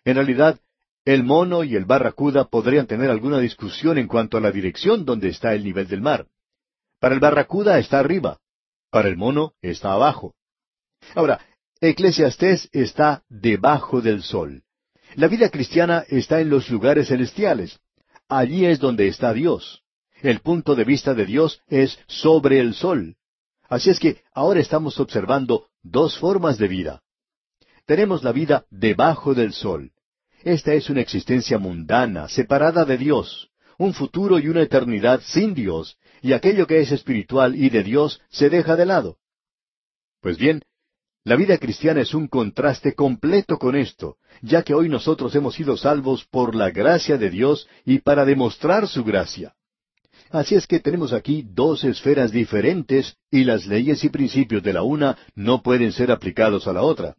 [0.04, 0.60] En realidad,
[1.04, 5.28] el mono y el barracuda podrían tener alguna discusión en cuanto a la dirección donde
[5.28, 6.26] está el nivel del mar.
[7.00, 8.38] Para el barracuda está arriba,
[8.90, 10.34] para el mono está abajo.
[11.14, 11.40] Ahora,
[11.82, 14.62] Eclesiastés está debajo del sol.
[15.16, 17.80] La vida cristiana está en los lugares celestiales.
[18.28, 19.82] Allí es donde está Dios.
[20.20, 23.16] El punto de vista de Dios es sobre el sol.
[23.68, 27.02] Así es que ahora estamos observando dos formas de vida.
[27.84, 29.90] Tenemos la vida debajo del sol.
[30.44, 35.98] Esta es una existencia mundana, separada de Dios, un futuro y una eternidad sin Dios,
[36.20, 39.18] y aquello que es espiritual y de Dios se deja de lado.
[40.20, 40.62] Pues bien,
[41.24, 45.76] la vida cristiana es un contraste completo con esto, ya que hoy nosotros hemos sido
[45.76, 49.54] salvos por la gracia de Dios y para demostrar su gracia.
[50.30, 54.82] Así es que tenemos aquí dos esferas diferentes y las leyes y principios de la
[54.82, 57.16] una no pueden ser aplicados a la otra.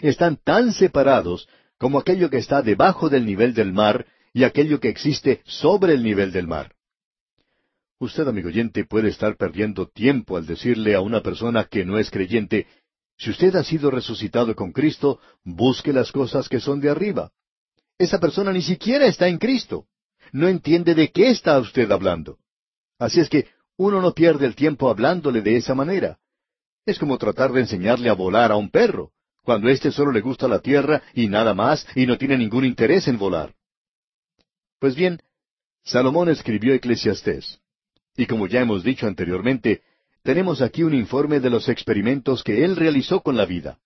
[0.00, 4.88] Están tan separados como aquello que está debajo del nivel del mar y aquello que
[4.88, 6.72] existe sobre el nivel del mar.
[7.98, 12.10] Usted, amigo oyente, puede estar perdiendo tiempo al decirle a una persona que no es
[12.10, 12.66] creyente,
[13.22, 17.30] si usted ha sido resucitado con Cristo, busque las cosas que son de arriba.
[17.96, 19.86] Esa persona ni siquiera está en Cristo.
[20.32, 22.38] No entiende de qué está usted hablando.
[22.98, 26.18] Así es que uno no pierde el tiempo hablándole de esa manera.
[26.84, 29.12] Es como tratar de enseñarle a volar a un perro
[29.44, 33.06] cuando éste solo le gusta la tierra y nada más y no tiene ningún interés
[33.06, 33.54] en volar.
[34.80, 35.22] Pues bien,
[35.84, 37.60] Salomón escribió Eclesiastés.
[38.16, 39.82] Y como ya hemos dicho anteriormente,
[40.22, 43.78] tenemos aquí un informe de los experimentos que él realizó con la vida.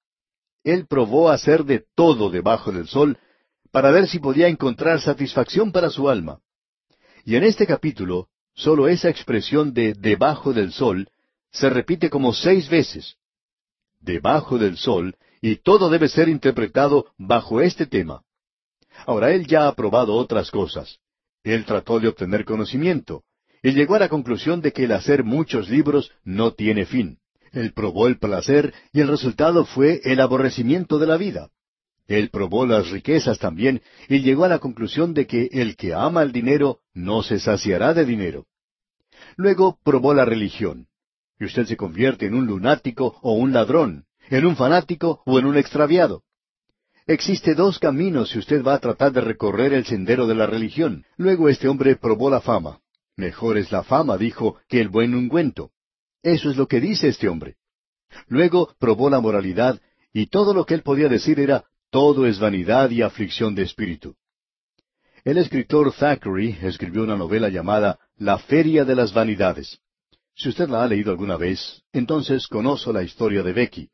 [0.64, 3.18] Él probó hacer de todo debajo del sol
[3.70, 6.40] para ver si podía encontrar satisfacción para su alma.
[7.24, 11.08] Y en este capítulo, solo esa expresión de debajo del sol
[11.50, 13.16] se repite como seis veces.
[14.00, 18.22] Debajo del sol y todo debe ser interpretado bajo este tema.
[19.06, 20.98] Ahora, él ya ha probado otras cosas.
[21.44, 23.22] Él trató de obtener conocimiento,
[23.66, 27.18] y llegó a la conclusión de que el hacer muchos libros no tiene fin.
[27.50, 31.50] Él probó el placer y el resultado fue el aborrecimiento de la vida.
[32.06, 36.22] Él probó las riquezas también y llegó a la conclusión de que el que ama
[36.22, 38.46] el dinero no se saciará de dinero.
[39.36, 40.86] Luego probó la religión.
[41.40, 45.44] Y usted se convierte en un lunático o un ladrón, en un fanático o en
[45.44, 46.22] un extraviado.
[47.08, 51.04] Existe dos caminos si usted va a tratar de recorrer el sendero de la religión.
[51.16, 52.78] Luego este hombre probó la fama.
[53.16, 55.70] Mejor es la fama, dijo, que el buen ungüento.
[56.22, 57.56] Eso es lo que dice este hombre.
[58.28, 59.80] Luego probó la moralidad,
[60.12, 64.16] y todo lo que él podía decir era, todo es vanidad y aflicción de espíritu.
[65.24, 69.80] El escritor Thackeray escribió una novela llamada La Feria de las Vanidades.
[70.34, 73.88] Si usted la ha leído alguna vez, entonces conoce la historia de Becky.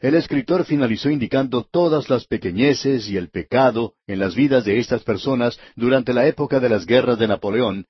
[0.00, 5.02] El escritor finalizó indicando todas las pequeñeces y el pecado en las vidas de estas
[5.02, 7.86] personas durante la época de las guerras de Napoleón,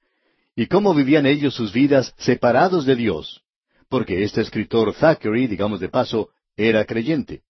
[0.57, 3.43] y cómo vivían ellos sus vidas separados de Dios,
[3.89, 7.43] porque este escritor Thackeray, digamos de paso, era creyente.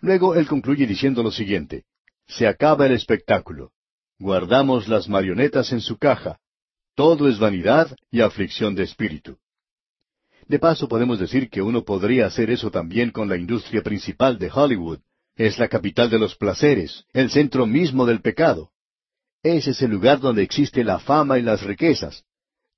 [0.00, 1.84] Luego él concluye diciendo lo siguiente,
[2.26, 3.72] se acaba el espectáculo,
[4.18, 6.38] guardamos las marionetas en su caja,
[6.94, 9.38] todo es vanidad y aflicción de espíritu.
[10.46, 14.50] De paso podemos decir que uno podría hacer eso también con la industria principal de
[14.52, 14.98] Hollywood.
[15.34, 18.71] Es la capital de los placeres, el centro mismo del pecado.
[19.42, 22.24] Ese es el lugar donde existe la fama y las riquezas.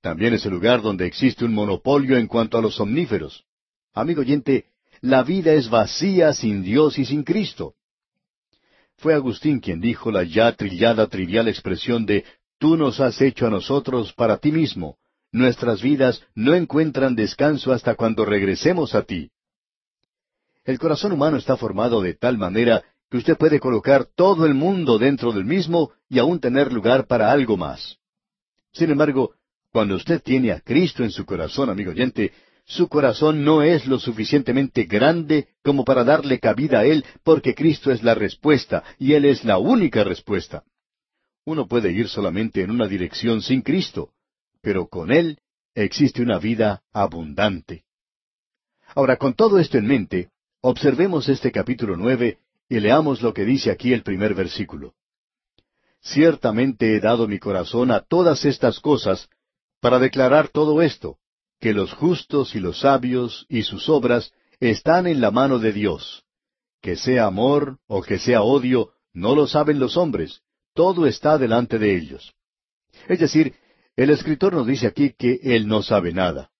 [0.01, 3.43] También es el lugar donde existe un monopolio en cuanto a los somníferos.
[3.93, 4.65] Amigo oyente,
[5.01, 7.75] la vida es vacía sin Dios y sin Cristo.
[8.97, 12.23] Fue Agustín quien dijo la ya trillada trivial expresión de
[12.57, 14.97] Tú nos has hecho a nosotros para ti mismo,
[15.31, 19.29] nuestras vidas no encuentran descanso hasta cuando regresemos a ti.
[20.63, 24.97] El corazón humano está formado de tal manera que usted puede colocar todo el mundo
[24.97, 27.97] dentro del mismo y aún tener lugar para algo más.
[28.71, 29.35] Sin embargo,
[29.71, 32.31] cuando usted tiene a Cristo en su corazón, amigo oyente,
[32.65, 37.91] su corazón no es lo suficientemente grande como para darle cabida a Él, porque Cristo
[37.91, 40.63] es la respuesta y Él es la única respuesta.
[41.45, 44.13] Uno puede ir solamente en una dirección sin Cristo,
[44.61, 45.37] pero con Él
[45.75, 47.83] existe una vida abundante.
[48.95, 50.29] Ahora, con todo esto en mente,
[50.61, 54.93] observemos este capítulo nueve y leamos lo que dice aquí el primer versículo.
[56.01, 59.29] Ciertamente he dado mi corazón a todas estas cosas
[59.79, 61.17] para declarar todo esto,
[61.59, 66.23] que los justos y los sabios y sus obras están en la mano de Dios.
[66.81, 70.41] Que sea amor o que sea odio, no lo saben los hombres,
[70.73, 72.33] todo está delante de ellos.
[73.07, 73.55] Es decir,
[73.95, 76.51] el escritor nos dice aquí que Él no sabe nada.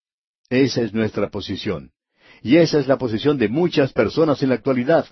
[0.49, 1.91] Esa es nuestra posición.
[2.41, 5.05] Y esa es la posición de muchas personas en la actualidad.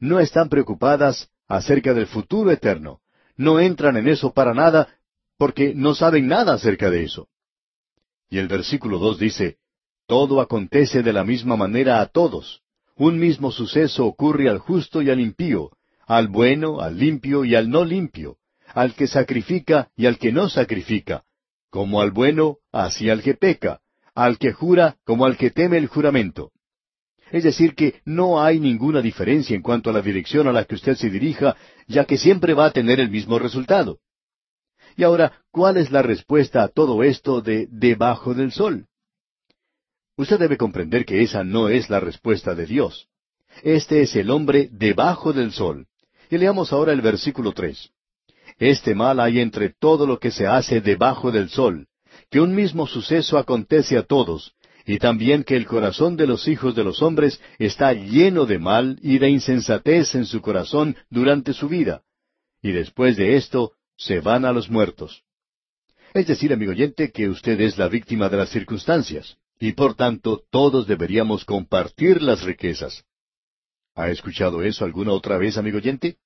[0.00, 3.00] No están preocupadas acerca del futuro eterno.
[3.36, 4.88] No entran en eso para nada
[5.38, 7.28] porque no saben nada acerca de eso.
[8.28, 9.58] Y el versículo dos dice,
[10.06, 12.62] Todo acontece de la misma manera a todos.
[12.96, 15.70] Un mismo suceso ocurre al justo y al impío,
[16.06, 18.36] al bueno, al limpio y al no limpio,
[18.74, 21.24] al que sacrifica y al que no sacrifica,
[21.70, 23.80] como al bueno, así al que peca,
[24.14, 26.52] al que jura como al que teme el juramento.
[27.30, 30.74] Es decir, que no hay ninguna diferencia en cuanto a la dirección a la que
[30.74, 33.98] usted se dirija, ya que siempre va a tener el mismo resultado.
[34.96, 38.86] Y ahora, ¿cuál es la respuesta a todo esto de debajo del sol?
[40.16, 43.06] Usted debe comprender que esa no es la respuesta de Dios.
[43.62, 45.86] Este es el hombre debajo del sol.
[46.30, 47.90] Y leamos ahora el versículo tres.
[48.58, 51.86] Este mal hay entre todo lo que se hace debajo del sol,
[52.30, 54.52] que un mismo suceso acontece a todos,
[54.92, 58.98] y también que el corazón de los hijos de los hombres está lleno de mal
[59.00, 62.02] y de insensatez en su corazón durante su vida,
[62.60, 65.22] y después de esto se van a los muertos.
[66.12, 70.42] Es decir, amigo oyente, que usted es la víctima de las circunstancias, y por tanto
[70.50, 73.04] todos deberíamos compartir las riquezas.
[73.94, 76.16] ¿Ha escuchado eso alguna otra vez, amigo oyente?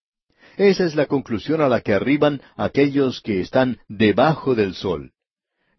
[0.56, 5.12] Esa es la conclusión a la que arriban aquellos que están debajo del sol.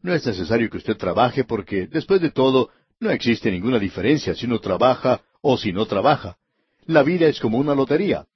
[0.06, 4.46] No es necesario que usted trabaje porque, después de todo, no existe ninguna diferencia si
[4.46, 6.38] uno trabaja o si no trabaja.
[6.86, 8.28] La vida es como una lotería.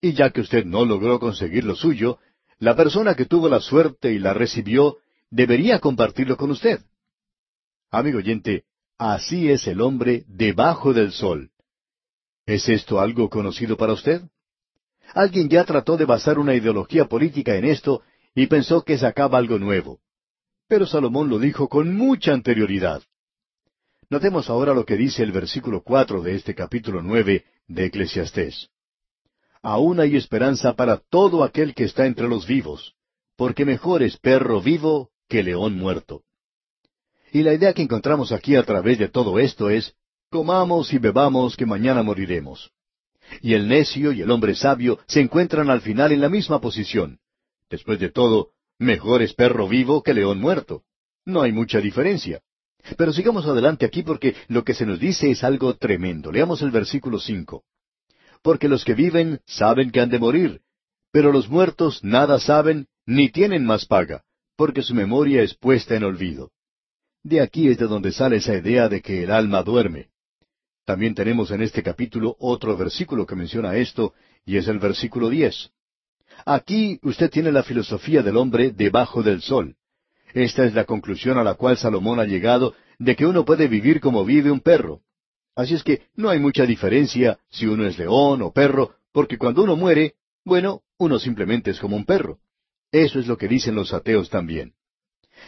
[0.00, 2.18] Y ya que usted no logró conseguir lo suyo,
[2.58, 4.96] la persona que tuvo la suerte y la recibió
[5.28, 6.80] debería compartirlo con usted.
[7.90, 8.64] Amigo oyente,
[8.96, 11.50] así es el hombre debajo del sol.
[12.46, 14.22] ¿Es esto algo conocido para usted?
[15.12, 18.00] Alguien ya trató de basar una ideología política en esto
[18.34, 20.00] y pensó que sacaba algo nuevo.
[20.68, 23.02] Pero Salomón lo dijo con mucha anterioridad.
[24.10, 28.68] Notemos ahora lo que dice el versículo cuatro de este capítulo nueve de Eclesiastés.
[29.62, 32.94] Aún hay esperanza para todo aquel que está entre los vivos,
[33.36, 36.22] porque mejor es perro vivo que león muerto.
[37.32, 39.94] Y la idea que encontramos aquí a través de todo esto es,
[40.30, 42.70] comamos y bebamos que mañana moriremos.
[43.42, 47.18] Y el necio y el hombre sabio se encuentran al final en la misma posición.
[47.68, 50.84] Después de todo, Mejor es perro vivo que león muerto.
[51.24, 52.40] No hay mucha diferencia.
[52.96, 56.30] Pero sigamos adelante aquí porque lo que se nos dice es algo tremendo.
[56.30, 57.64] Leamos el versículo cinco.
[58.42, 60.60] Porque los que viven saben que han de morir,
[61.10, 64.22] pero los muertos nada saben ni tienen más paga,
[64.56, 66.52] porque su memoria es puesta en olvido.
[67.24, 70.10] De aquí es de donde sale esa idea de que el alma duerme.
[70.84, 74.14] También tenemos en este capítulo otro versículo que menciona esto,
[74.46, 75.70] y es el versículo diez.
[76.44, 79.76] Aquí usted tiene la filosofía del hombre debajo del sol.
[80.34, 84.00] Esta es la conclusión a la cual Salomón ha llegado de que uno puede vivir
[84.00, 85.00] como vive un perro.
[85.54, 89.62] Así es que no hay mucha diferencia si uno es león o perro, porque cuando
[89.62, 92.38] uno muere, bueno, uno simplemente es como un perro.
[92.92, 94.74] Eso es lo que dicen los ateos también.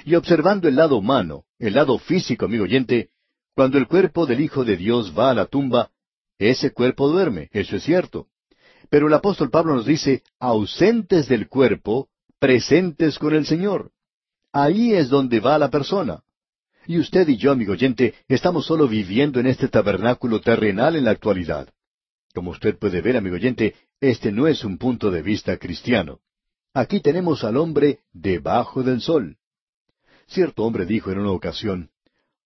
[0.04, 3.10] Y observando el lado humano, el lado físico, amigo oyente,
[3.54, 5.90] cuando el cuerpo del Hijo de Dios va a la tumba,
[6.38, 8.28] ese cuerpo duerme, eso es cierto.
[8.90, 13.92] Pero el apóstol Pablo nos dice, ausentes del cuerpo, presentes con el Señor.
[14.52, 16.22] Ahí es donde va la persona.
[16.86, 21.12] Y usted y yo, amigo oyente, estamos solo viviendo en este tabernáculo terrenal en la
[21.12, 21.68] actualidad.
[22.34, 26.18] Como usted puede ver, amigo oyente, este no es un punto de vista cristiano.
[26.74, 29.36] Aquí tenemos al hombre debajo del sol.
[30.26, 31.90] Cierto hombre dijo en una ocasión,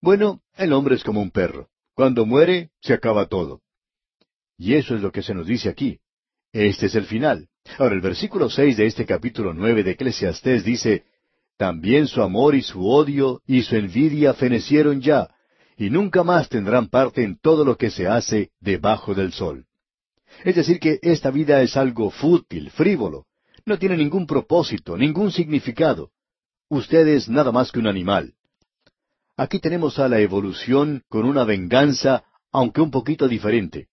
[0.01, 1.69] bueno, el hombre es como un perro.
[1.95, 3.63] Cuando muere, se acaba todo.
[4.59, 6.01] Y eso es lo que se nos dice aquí.
[6.55, 7.49] Este es el final.
[7.79, 11.03] Ahora el versículo seis de este capítulo nueve de Eclesiastés dice,
[11.57, 15.35] También su amor y su odio y su envidia fenecieron ya,
[15.77, 19.67] y nunca más tendrán parte en todo lo que se hace debajo del sol.
[20.45, 23.27] Es decir, que esta vida es algo fútil, frívolo,
[23.67, 26.13] no tiene ningún propósito, ningún significado.
[26.69, 28.35] Usted es nada más que un animal.
[29.37, 33.89] Aquí tenemos a la evolución con una venganza, aunque un poquito diferente.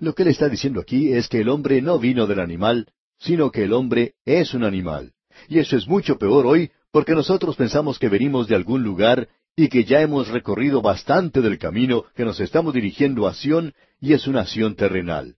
[0.00, 2.86] Lo que él está diciendo aquí es que el hombre no vino del animal,
[3.18, 5.12] sino que el hombre es un animal.
[5.48, 9.68] Y eso es mucho peor hoy porque nosotros pensamos que venimos de algún lugar y
[9.68, 14.26] que ya hemos recorrido bastante del camino que nos estamos dirigiendo a Sión y es
[14.26, 15.36] una Sión terrenal.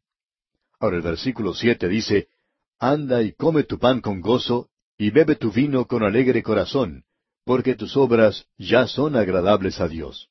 [0.79, 2.29] Ahora el versículo siete dice,
[2.79, 7.05] Anda y come tu pan con gozo y bebe tu vino con alegre corazón,
[7.45, 10.29] porque tus obras ya son agradables a Dios.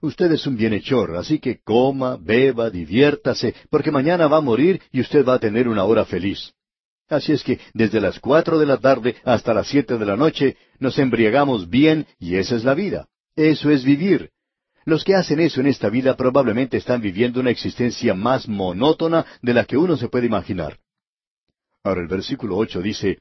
[0.00, 5.00] Usted es un bienhechor, así que coma, beba, diviértase, porque mañana va a morir y
[5.00, 6.52] usted va a tener una hora feliz.
[7.08, 10.56] Así es que desde las cuatro de la tarde hasta las siete de la noche
[10.78, 13.08] nos embriagamos bien y esa es la vida.
[13.34, 14.30] Eso es vivir.
[14.84, 19.54] Los que hacen eso en esta vida probablemente están viviendo una existencia más monótona de
[19.54, 20.78] la que uno se puede imaginar.
[21.82, 23.18] Ahora el versículo ocho dice,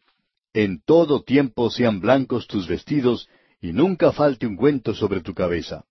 [0.53, 3.27] En todo tiempo sean blancos tus vestidos,
[3.61, 5.83] y nunca falte ungüento sobre tu cabeza.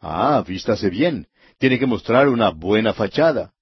[0.00, 1.26] Ah, vístase bien.
[1.58, 3.52] Tiene que mostrar una buena fachada.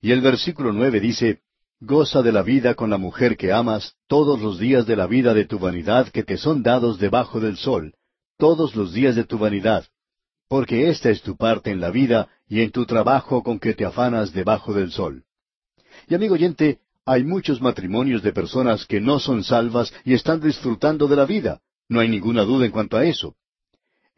[0.00, 1.42] Y el versículo nueve dice,
[1.80, 5.32] Goza de la vida con la mujer que amas todos los días de la vida
[5.32, 7.94] de tu vanidad que te son dados debajo del sol,
[8.36, 9.86] todos los días de tu vanidad,
[10.46, 13.86] porque esta es tu parte en la vida y en tu trabajo con que te
[13.86, 15.24] afanas debajo del sol.
[16.06, 21.08] Y amigo oyente, hay muchos matrimonios de personas que no son salvas y están disfrutando
[21.08, 21.60] de la vida.
[21.88, 23.36] No hay ninguna duda en cuanto a eso.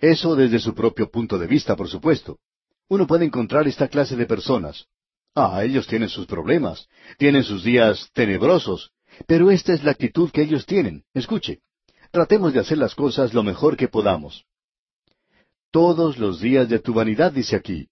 [0.02, 2.40] Eso desde su propio punto de vista, por supuesto.
[2.88, 4.86] Uno puede encontrar esta clase de personas.
[5.32, 6.88] Ah, ellos tienen sus problemas,
[7.18, 8.90] tienen sus días tenebrosos,
[9.28, 11.04] pero esta es la actitud que ellos tienen.
[11.14, 11.60] Escuche,
[12.10, 14.44] tratemos de hacer las cosas lo mejor que podamos.
[15.70, 17.86] Todos los días de tu vanidad, dice aquí,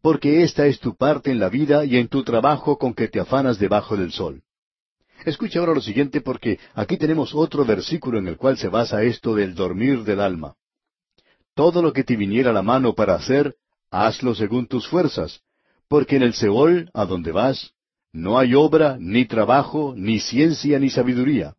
[0.00, 3.18] porque esta es tu parte en la vida y en tu trabajo con que te
[3.18, 4.44] afanas debajo del sol.
[5.24, 9.34] Escuche ahora lo siguiente porque aquí tenemos otro versículo en el cual se basa esto
[9.34, 10.54] del dormir del alma.
[11.56, 13.56] Todo lo que te viniera a la mano para hacer,
[13.90, 15.40] hazlo según tus fuerzas,
[15.88, 17.72] porque en el Seol, a donde vas,
[18.12, 21.54] no hay obra, ni trabajo, ni ciencia, ni sabiduría.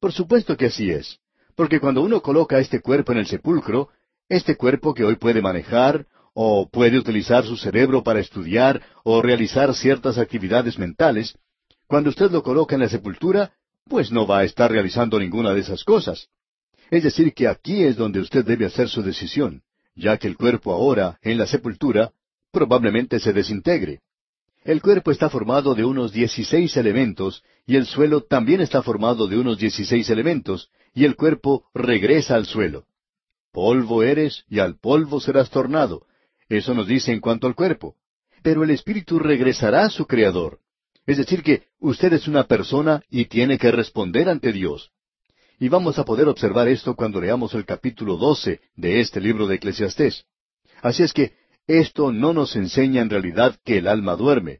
[0.00, 1.20] Por supuesto que así es,
[1.54, 3.90] porque cuando uno coloca este cuerpo en el sepulcro,
[4.30, 9.74] este cuerpo que hoy puede manejar, o puede utilizar su cerebro para estudiar o realizar
[9.74, 11.36] ciertas actividades mentales,
[11.86, 13.52] cuando usted lo coloca en la sepultura,
[13.86, 16.30] pues no va a estar realizando ninguna de esas cosas.
[16.90, 19.62] Es decir, que aquí es donde usted debe hacer su decisión,
[19.94, 22.12] ya que el cuerpo ahora, en la sepultura,
[22.50, 24.00] probablemente se desintegre.
[24.64, 29.38] El cuerpo está formado de unos dieciséis elementos, y el suelo también está formado de
[29.38, 32.84] unos dieciséis elementos, y el cuerpo regresa al suelo.
[33.52, 36.06] Polvo eres, y al polvo serás tornado,
[36.48, 37.96] eso nos dice en cuanto al cuerpo.
[38.42, 40.60] Pero el espíritu regresará a su creador.
[41.06, 44.90] Es decir, que usted es una persona y tiene que responder ante Dios.
[45.58, 49.56] Y vamos a poder observar esto cuando leamos el capítulo 12 de este libro de
[49.56, 50.24] Eclesiastés.
[50.82, 51.32] Así es que
[51.66, 54.58] esto no nos enseña en realidad que el alma duerme.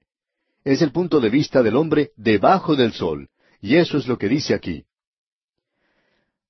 [0.64, 3.28] Es el punto de vista del hombre debajo del sol,
[3.60, 4.84] y eso es lo que dice aquí.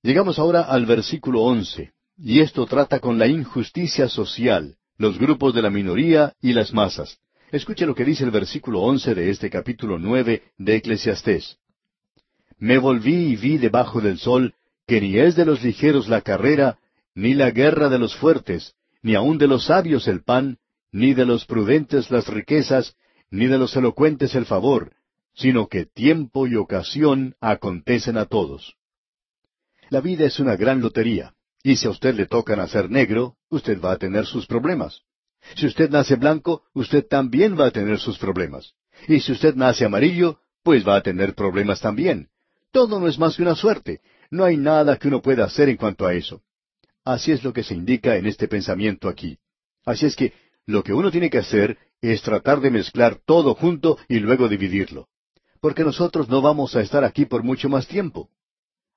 [0.03, 5.63] Llegamos ahora al versículo once, y esto trata con la injusticia social, los grupos de
[5.63, 7.19] la minoría y las masas.
[7.51, 11.59] Escuche lo que dice el versículo once de este capítulo nueve de Eclesiastés.
[12.59, 14.55] Me volví y vi debajo del sol
[14.87, 16.79] que ni es de los ligeros la carrera,
[17.15, 20.59] ni la guerra de los fuertes, ni aun de los sabios el pan,
[20.93, 22.97] ni de los prudentes las riquezas,
[23.31, 24.93] ni de los elocuentes el favor,
[25.35, 28.77] sino que tiempo y ocasión acontecen a todos.
[29.91, 31.35] La vida es una gran lotería.
[31.63, 35.01] Y si a usted le toca nacer negro, usted va a tener sus problemas.
[35.57, 38.75] Si usted nace blanco, usted también va a tener sus problemas.
[39.09, 42.29] Y si usted nace amarillo, pues va a tener problemas también.
[42.75, 44.01] Todo no es más que una suerte.
[44.33, 46.43] No hay nada que uno pueda hacer en cuanto a eso.
[47.05, 49.39] Así es lo que se indica en este pensamiento aquí.
[49.85, 50.33] Así es que
[50.67, 55.07] lo que uno tiene que hacer es tratar de mezclar todo junto y luego dividirlo.
[55.61, 58.29] Porque nosotros no vamos a estar aquí por mucho más tiempo.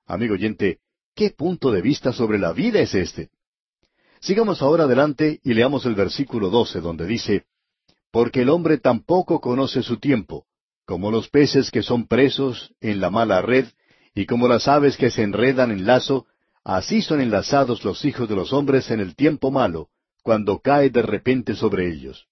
[0.06, 0.80] Amigo oyente,
[1.14, 3.30] ¿Qué punto de vista sobre la vida es este?
[4.20, 7.44] Sigamos ahora adelante y leamos el versículo 12, donde dice,
[8.10, 10.46] Porque el hombre tampoco conoce su tiempo,
[10.88, 13.66] como los peces que son presos en la mala red,
[14.14, 16.24] y como las aves que se enredan en lazo,
[16.64, 19.90] así son enlazados los hijos de los hombres en el tiempo malo,
[20.22, 22.26] cuando cae de repente sobre ellos.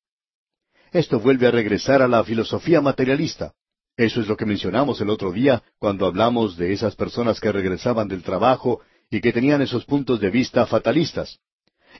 [0.91, 3.53] Esto vuelve a regresar a la filosofía materialista.
[3.95, 8.09] Eso es lo que mencionamos el otro día cuando hablamos de esas personas que regresaban
[8.09, 8.81] del trabajo
[9.11, 11.41] y que tenían esos puntos de vista fatalistas.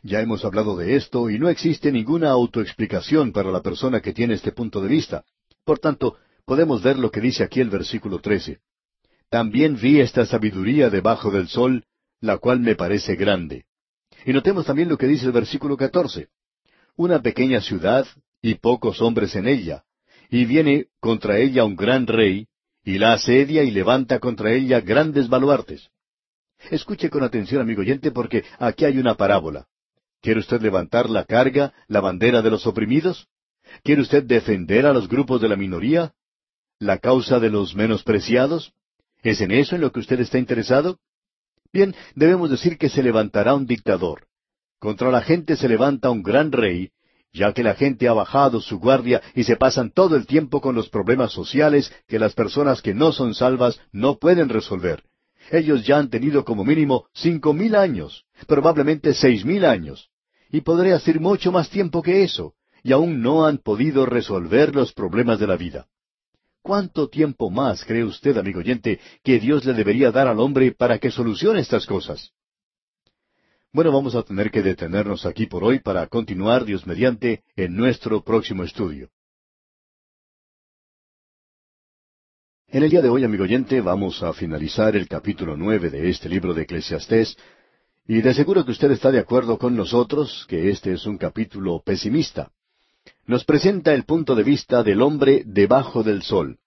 [0.03, 4.33] Ya hemos hablado de esto y no existe ninguna autoexplicación para la persona que tiene
[4.33, 5.25] este punto de vista.
[5.63, 6.17] Por tanto,
[6.47, 8.61] podemos ver lo que dice aquí el versículo 13.
[9.29, 11.85] También vi esta sabiduría debajo del sol,
[12.21, 13.67] la cual me parece grande.
[14.25, 16.29] Y notemos también lo que dice el versículo 14.
[16.97, 18.07] Una pequeña ciudad
[18.41, 19.85] y pocos hombres en ella,
[20.31, 22.47] y viene contra ella un gran rey,
[22.85, 25.91] y la asedia y levanta contra ella grandes baluartes.
[26.71, 29.67] Escuche con atención, amigo oyente, porque aquí hay una parábola.
[30.23, 33.27] ¿Quiere usted levantar la carga, la bandera de los oprimidos?
[33.83, 36.13] ¿Quiere usted defender a los grupos de la minoría?
[36.79, 38.75] ¿La causa de los menospreciados?
[39.23, 40.99] ¿Es en eso en lo que usted está interesado?
[41.73, 44.27] Bien, debemos decir que se levantará un dictador.
[44.79, 46.91] Contra la gente se levanta un gran rey,
[47.33, 50.75] ya que la gente ha bajado su guardia y se pasan todo el tiempo con
[50.75, 55.03] los problemas sociales que las personas que no son salvas no pueden resolver.
[55.51, 60.11] Ellos ya han tenido como mínimo cinco mil años, probablemente seis mil años,
[60.51, 62.53] y podría decir mucho más tiempo que eso,
[62.83, 65.87] y aún no han podido resolver los problemas de la vida.
[66.67, 70.99] ¿Cuánto tiempo más cree usted, amigo oyente, que Dios le debería dar al hombre para
[70.99, 72.33] que solucione estas cosas?
[73.73, 78.25] Bueno, vamos a tener que detenernos aquí por hoy para continuar, Dios mediante, en nuestro
[78.25, 79.11] próximo estudio.
[82.67, 86.29] En el día de hoy, amigo oyente, vamos a finalizar el capítulo nueve de este
[86.29, 87.37] libro de Eclesiastés,
[88.09, 91.81] y de seguro que usted está de acuerdo con nosotros que este es un capítulo
[91.87, 92.51] pesimista.
[93.27, 96.59] Nos presenta el punto de vista del hombre debajo del sol.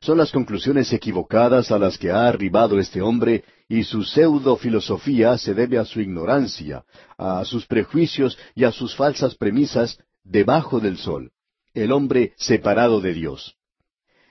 [0.00, 5.36] Son las conclusiones equivocadas a las que ha arribado este hombre y su pseudo filosofía
[5.38, 6.84] se debe a su ignorancia,
[7.16, 11.32] a sus prejuicios y a sus falsas premisas debajo del sol,
[11.74, 13.56] el hombre separado de Dios.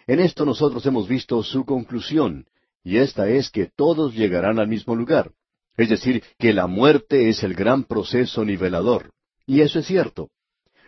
[0.08, 2.46] En esto nosotros hemos visto su conclusión,
[2.84, 5.32] y esta es que todos llegarán al mismo lugar,
[5.76, 9.12] es decir, que la muerte es el gran proceso nivelador.
[9.46, 10.30] Y eso es cierto.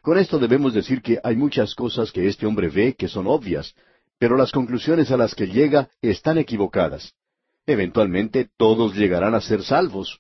[0.02, 3.76] Con esto debemos decir que hay muchas cosas que este hombre ve que son obvias,
[4.18, 7.14] pero las conclusiones a las que llega están equivocadas.
[7.66, 10.20] Eventualmente todos llegarán a ser salvos.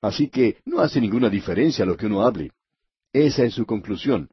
[0.00, 2.52] Así que no hace ninguna diferencia lo que uno hable.
[3.12, 4.28] Esa es su conclusión.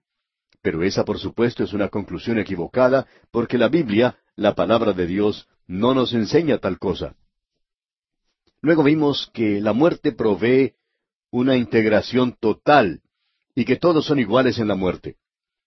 [0.61, 5.47] Pero esa, por supuesto, es una conclusión equivocada, porque la Biblia, la palabra de Dios,
[5.67, 7.15] no nos enseña tal cosa.
[8.61, 10.73] Luego vimos que la muerte provee
[11.29, 13.01] una integración total
[13.55, 15.15] y que todos son iguales en la muerte.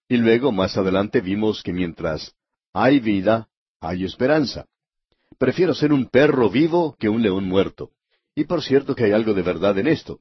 [0.08, 2.34] Y luego, más adelante, vimos que mientras
[2.72, 3.48] hay vida,
[3.80, 4.66] hay esperanza.
[5.38, 7.90] Prefiero ser un perro vivo que un león muerto.
[8.34, 10.20] Y por cierto que hay algo de verdad en esto.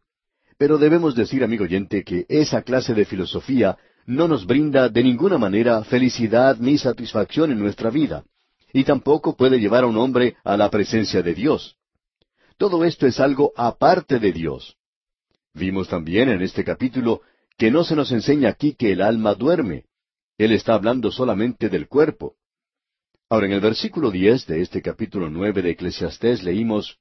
[0.57, 5.37] Pero debemos decir, amigo oyente, que esa clase de filosofía no nos brinda de ninguna
[5.37, 8.23] manera felicidad ni satisfacción en nuestra vida,
[8.73, 11.75] y tampoco puede llevar a un hombre a la presencia de Dios.
[12.57, 14.77] Todo esto es algo aparte de Dios.
[15.53, 17.21] Vimos también en este capítulo
[17.57, 19.85] que no se nos enseña aquí que el alma duerme.
[20.37, 22.35] Él está hablando solamente del cuerpo.
[23.29, 26.99] Ahora, en el versículo diez de este capítulo nueve de Eclesiastés leímos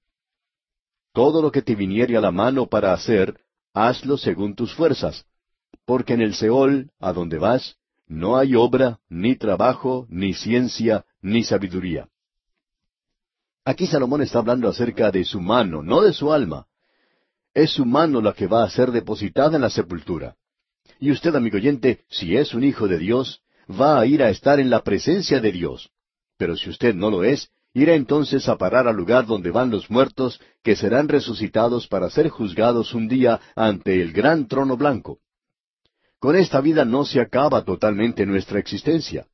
[1.12, 3.38] Todo lo que te viniere a la mano para hacer,
[3.74, 5.24] hazlo según tus fuerzas,
[5.84, 7.76] porque en el Seol, a donde vas,
[8.06, 12.08] no hay obra, ni trabajo, ni ciencia, ni sabiduría.
[13.64, 16.66] Aquí Salomón está hablando acerca de su mano, no de su alma.
[17.52, 20.36] Es su mano la que va a ser depositada en la sepultura.
[20.98, 24.60] Y usted, amigo oyente, si es un hijo de Dios, va a ir a estar
[24.60, 25.90] en la presencia de Dios.
[26.38, 29.90] Pero si usted no lo es, irá entonces a parar al lugar donde van los
[29.90, 35.18] muertos, que serán resucitados para ser juzgados un día ante el gran trono blanco.
[36.18, 39.26] Con esta vida no se acaba totalmente nuestra existencia.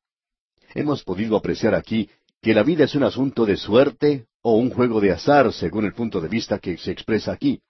[0.75, 2.11] Hemos podido apreciar aquí
[2.41, 5.95] que la vida es un asunto de suerte o un juego de azar, según el
[5.95, 7.61] punto de vista que se expresa aquí.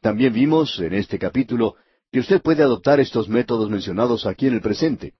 [0.00, 1.76] También vimos en este capítulo
[2.12, 5.14] que usted puede adoptar estos métodos mencionados aquí en el presente.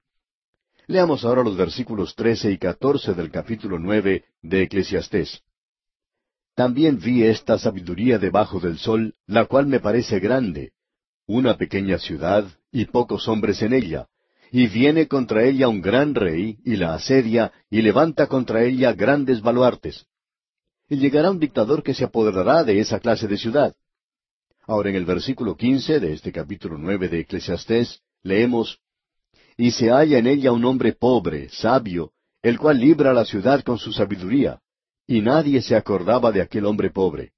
[0.86, 5.42] Leamos ahora los versículos trece y catorce del capítulo nueve de Eclesiastés.
[6.56, 10.72] También vi esta sabiduría debajo del sol, la cual me parece grande,
[11.26, 14.08] una pequeña ciudad y pocos hombres en ella,
[14.50, 19.40] y viene contra ella un gran rey, y la asedia, y levanta contra ella grandes
[19.40, 20.06] baluartes.
[20.88, 23.76] Y llegará un dictador que se apoderará de esa clase de ciudad.
[24.66, 28.78] Ahora en el versículo quince de este capítulo nueve de Eclesiastés leemos
[29.56, 33.78] Y se halla en ella un hombre pobre, sabio, el cual libra la ciudad con
[33.78, 34.60] su sabiduría,
[35.06, 37.32] y nadie se acordaba de aquel hombre pobre.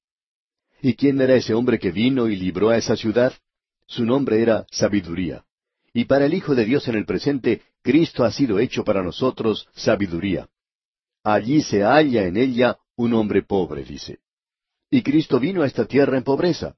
[0.80, 3.32] ¿Y quién era ese hombre que vino y libró a esa ciudad?
[3.86, 5.44] Su nombre era sabiduría.
[5.94, 9.68] Y para el Hijo de Dios en el presente, Cristo ha sido hecho para nosotros
[9.74, 10.48] sabiduría.
[11.22, 14.18] Allí se halla en ella un hombre pobre, dice.
[14.90, 16.76] Y Cristo vino a esta tierra en pobreza.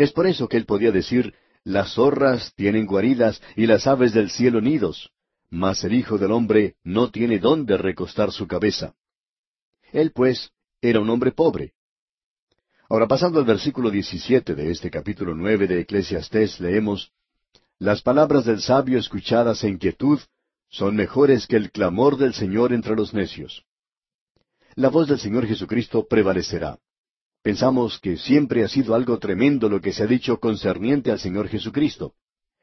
[0.00, 4.30] Es por eso que él podía decir, las zorras tienen guaridas y las aves del
[4.30, 5.10] cielo nidos,
[5.50, 8.94] mas el Hijo del Hombre no tiene dónde recostar su cabeza.
[9.92, 11.74] Él, pues, era un hombre pobre.
[12.88, 17.12] Ahora, pasando al versículo 17 de este capítulo nueve de Eclesiastés, leemos,
[17.78, 20.18] Las palabras del sabio escuchadas en quietud
[20.70, 23.66] son mejores que el clamor del Señor entre los necios.
[24.76, 26.78] La voz del Señor Jesucristo prevalecerá.
[27.42, 31.48] Pensamos que siempre ha sido algo tremendo lo que se ha dicho concerniente al Señor
[31.48, 32.12] Jesucristo.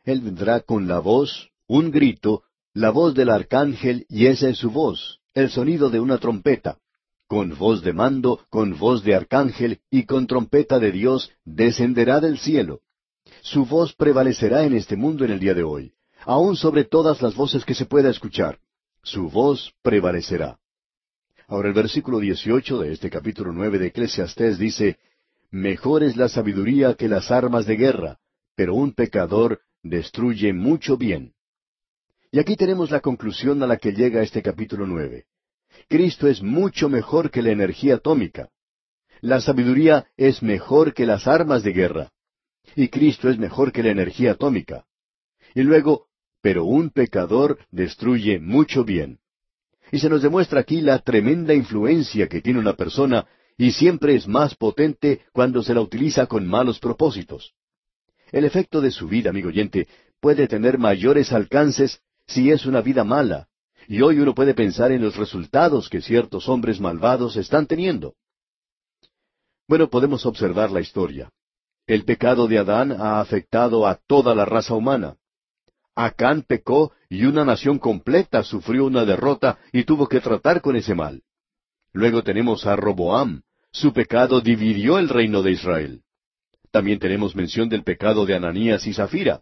[0.03, 4.69] Él vendrá con la voz, un grito, la voz del arcángel, y esa es su
[4.69, 6.77] voz, el sonido de una trompeta.
[7.27, 12.37] Con voz de mando, con voz de arcángel y con trompeta de Dios, descenderá del
[12.37, 12.81] cielo.
[13.41, 17.35] Su voz prevalecerá en este mundo en el día de hoy, aun sobre todas las
[17.35, 18.59] voces que se pueda escuchar.
[19.01, 20.59] Su voz prevalecerá.
[21.49, 24.97] Ahora el versículo 18 de este capítulo nueve de Eclesiastés dice,
[25.49, 28.19] Mejor es la sabiduría que las armas de guerra,
[28.53, 31.35] pero un pecador destruye mucho bien.
[32.33, 35.23] Y aquí tenemos la conclusión a la que llega este capítulo nueve.
[35.87, 38.49] Cristo es mucho mejor que la energía atómica.
[39.21, 42.11] La sabiduría es mejor que las armas de guerra.
[42.75, 44.85] y Cristo es mejor que la energía atómica.
[45.55, 46.07] Y luego,
[46.41, 49.19] pero un pecador destruye mucho bien.
[49.91, 53.25] Y se nos demuestra aquí la tremenda influencia que tiene una persona
[53.57, 57.53] y siempre es más potente cuando se la utiliza con malos propósitos.
[58.31, 59.87] El efecto de su vida, amigo oyente,
[60.19, 63.47] puede tener mayores alcances si es una vida mala,
[63.87, 68.15] y hoy uno puede pensar en los resultados que ciertos hombres malvados están teniendo.
[69.67, 71.29] Bueno, podemos observar la historia.
[71.85, 75.15] El pecado de Adán ha afectado a toda la raza humana.
[75.99, 80.93] Acán pecó y una nación completa sufrió una derrota y tuvo que tratar con ese
[80.93, 81.23] mal.
[81.91, 83.41] Luego tenemos a Roboam.
[83.71, 86.03] Su pecado dividió el reino de Israel.
[86.69, 89.41] También tenemos mención del pecado de Ananías y Zafira.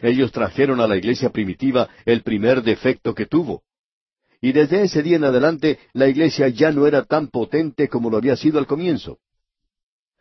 [0.00, 3.64] Ellos trajeron a la iglesia primitiva el primer defecto que tuvo.
[4.40, 8.18] Y desde ese día en adelante la iglesia ya no era tan potente como lo
[8.18, 9.18] había sido al comienzo.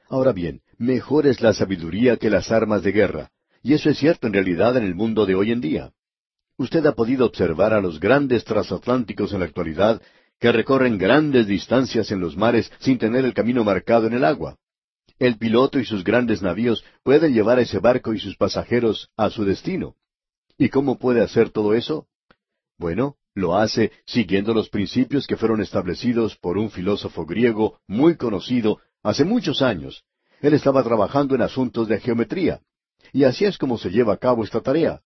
[0.10, 3.32] Ahora bien, mejor es la sabiduría que las armas de guerra,
[3.66, 5.92] y eso es cierto en realidad en el mundo de hoy en día.
[6.56, 10.04] Usted ha podido observar a los grandes transatlánticos en la actualidad
[10.40, 14.60] que recorren grandes distancias en los mares sin tener el camino marcado en el agua.
[15.18, 19.32] El piloto y sus grandes navíos pueden llevar a ese barco y sus pasajeros a
[19.32, 19.96] su destino.
[20.60, 22.06] ¿Y cómo puede hacer todo eso?
[22.78, 28.78] Bueno, lo hace siguiendo los principios que fueron establecidos por un filósofo griego muy conocido
[29.02, 30.04] hace muchos años.
[30.40, 32.62] Él estaba trabajando en asuntos de geometría.
[33.14, 35.02] Y así es como se lleva a cabo esta tarea.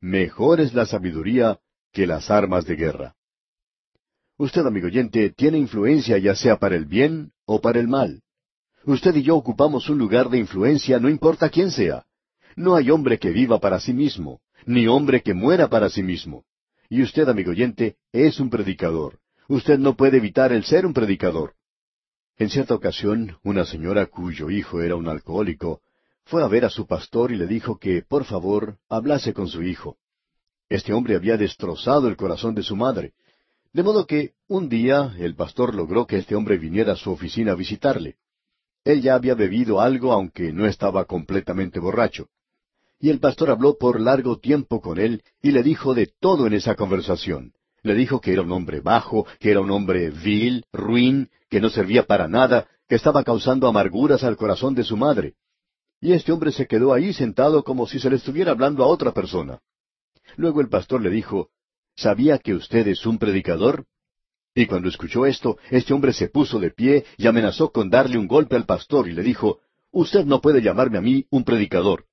[0.00, 1.58] Mejor es la sabiduría
[1.92, 3.14] que las armas de guerra.
[4.36, 8.22] Usted, amigo oyente, tiene influencia ya sea para el bien o para el mal.
[8.84, 12.06] Usted y yo ocupamos un lugar de influencia no importa quién sea.
[12.56, 16.44] No hay hombre que viva para sí mismo, ni hombre que muera para sí mismo.
[16.88, 19.18] Y usted, amigo oyente, es un predicador.
[19.48, 21.54] Usted no puede evitar el ser un predicador.
[22.38, 25.82] En cierta ocasión, una señora cuyo hijo era un alcohólico
[26.24, 29.62] fue a ver a su pastor y le dijo que, por favor, hablase con su
[29.62, 29.96] hijo.
[30.68, 33.12] Este hombre había destrozado el corazón de su madre.
[33.72, 37.52] De modo que, un día, el pastor logró que este hombre viniera a su oficina
[37.52, 38.16] a visitarle.
[38.84, 42.28] Él ya había bebido algo, aunque no estaba completamente borracho.
[42.98, 46.52] Y el pastor habló por largo tiempo con él y le dijo de todo en
[46.52, 47.52] esa conversación.
[47.82, 51.70] Le dijo que era un hombre bajo, que era un hombre vil, ruin, que no
[51.70, 55.34] servía para nada, que estaba causando amarguras al corazón de su madre.
[56.00, 59.12] Y este hombre se quedó ahí sentado como si se le estuviera hablando a otra
[59.12, 59.60] persona.
[60.36, 61.50] Luego el pastor le dijo,
[61.96, 63.84] ¿Sabía que usted es un predicador?
[64.54, 68.26] Y cuando escuchó esto, este hombre se puso de pie y amenazó con darle un
[68.26, 69.60] golpe al pastor y le dijo,
[69.92, 72.06] Usted no puede llamarme a mí un predicador.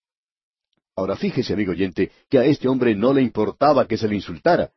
[0.95, 4.71] Ahora fíjese, amigo oyente, que a este hombre no le importaba que se le insultara,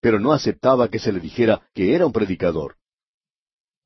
[0.00, 2.76] pero no aceptaba que se le dijera que era un predicador.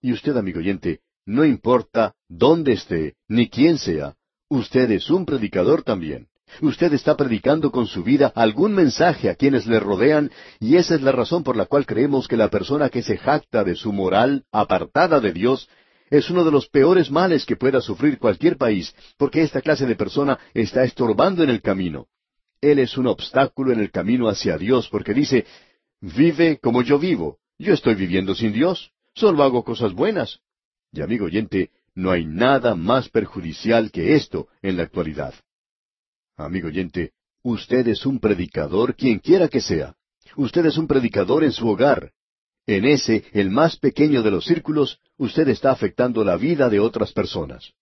[0.02, 4.17] Y usted, amigo oyente, no importa dónde esté, ni quién sea,
[4.48, 6.28] Usted es un predicador también.
[6.62, 11.02] Usted está predicando con su vida algún mensaje a quienes le rodean y esa es
[11.02, 14.44] la razón por la cual creemos que la persona que se jacta de su moral
[14.50, 15.68] apartada de Dios
[16.08, 19.94] es uno de los peores males que pueda sufrir cualquier país, porque esta clase de
[19.94, 22.06] persona está estorbando en el camino.
[22.62, 25.44] Él es un obstáculo en el camino hacia Dios porque dice,
[26.00, 27.38] vive como yo vivo.
[27.58, 28.92] Yo estoy viviendo sin Dios.
[29.14, 30.40] Solo hago cosas buenas.
[30.92, 35.34] Y amigo oyente, no hay nada más perjudicial que esto en la actualidad.
[36.36, 37.10] Amigo oyente,
[37.42, 39.96] usted es un predicador quien quiera que sea.
[40.36, 42.12] Usted es un predicador en su hogar.
[42.68, 47.12] En ese, el más pequeño de los círculos, usted está afectando la vida de otras
[47.12, 47.72] personas.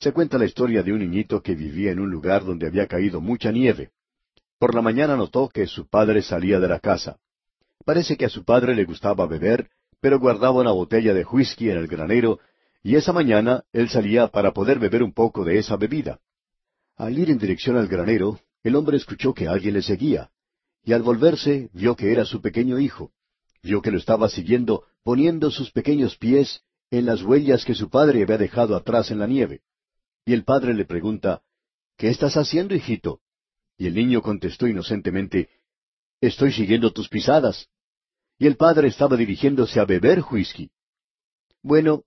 [0.00, 3.20] Se cuenta la historia de un niñito que vivía en un lugar donde había caído
[3.20, 3.90] mucha nieve.
[4.58, 7.16] Por la mañana notó que su padre salía de la casa.
[7.84, 9.68] Parece que a su padre le gustaba beber,
[10.00, 12.40] pero guardaba una botella de whisky en el granero
[12.84, 16.20] y esa mañana él salía para poder beber un poco de esa bebida.
[16.96, 20.30] Al ir en dirección al granero, el hombre escuchó que alguien le seguía,
[20.84, 23.10] y al volverse vio que era su pequeño hijo.
[23.62, 26.60] Vio que lo estaba siguiendo, poniendo sus pequeños pies
[26.90, 29.62] en las huellas que su padre había dejado atrás en la nieve.
[30.26, 31.42] Y el padre le pregunta,
[31.96, 33.20] ¿Qué estás haciendo, hijito?
[33.78, 35.48] Y el niño contestó inocentemente,
[36.20, 37.66] Estoy siguiendo tus pisadas.
[38.38, 40.70] Y el padre estaba dirigiéndose a beber whisky.
[41.62, 42.04] Bueno,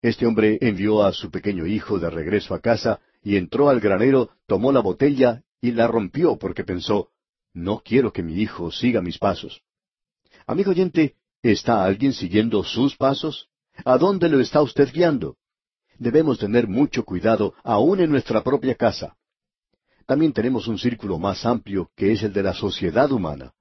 [0.00, 4.30] este hombre envió a su pequeño hijo de regreso a casa y entró al granero,
[4.46, 7.10] tomó la botella y la rompió porque pensó,
[7.52, 9.62] no quiero que mi hijo siga mis pasos.
[10.46, 13.48] Amigo oyente, ¿está alguien siguiendo sus pasos?
[13.84, 15.36] ¿A dónde lo está usted guiando?
[15.98, 19.16] Debemos tener mucho cuidado aún en nuestra propia casa.
[20.06, 23.52] También tenemos un círculo más amplio que es el de la sociedad humana.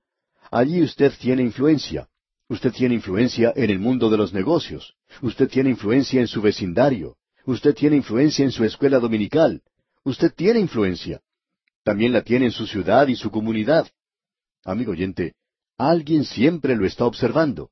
[0.51, 2.07] Allí usted tiene influencia.
[2.47, 4.96] Usted tiene influencia en el mundo de los negocios.
[5.21, 7.15] Usted tiene influencia en su vecindario.
[7.45, 9.61] Usted tiene influencia en su escuela dominical.
[10.03, 11.21] Usted tiene influencia.
[11.83, 13.87] También la tiene en su ciudad y su comunidad.
[14.63, 15.35] Amigo oyente,
[15.77, 17.69] alguien siempre lo está observando.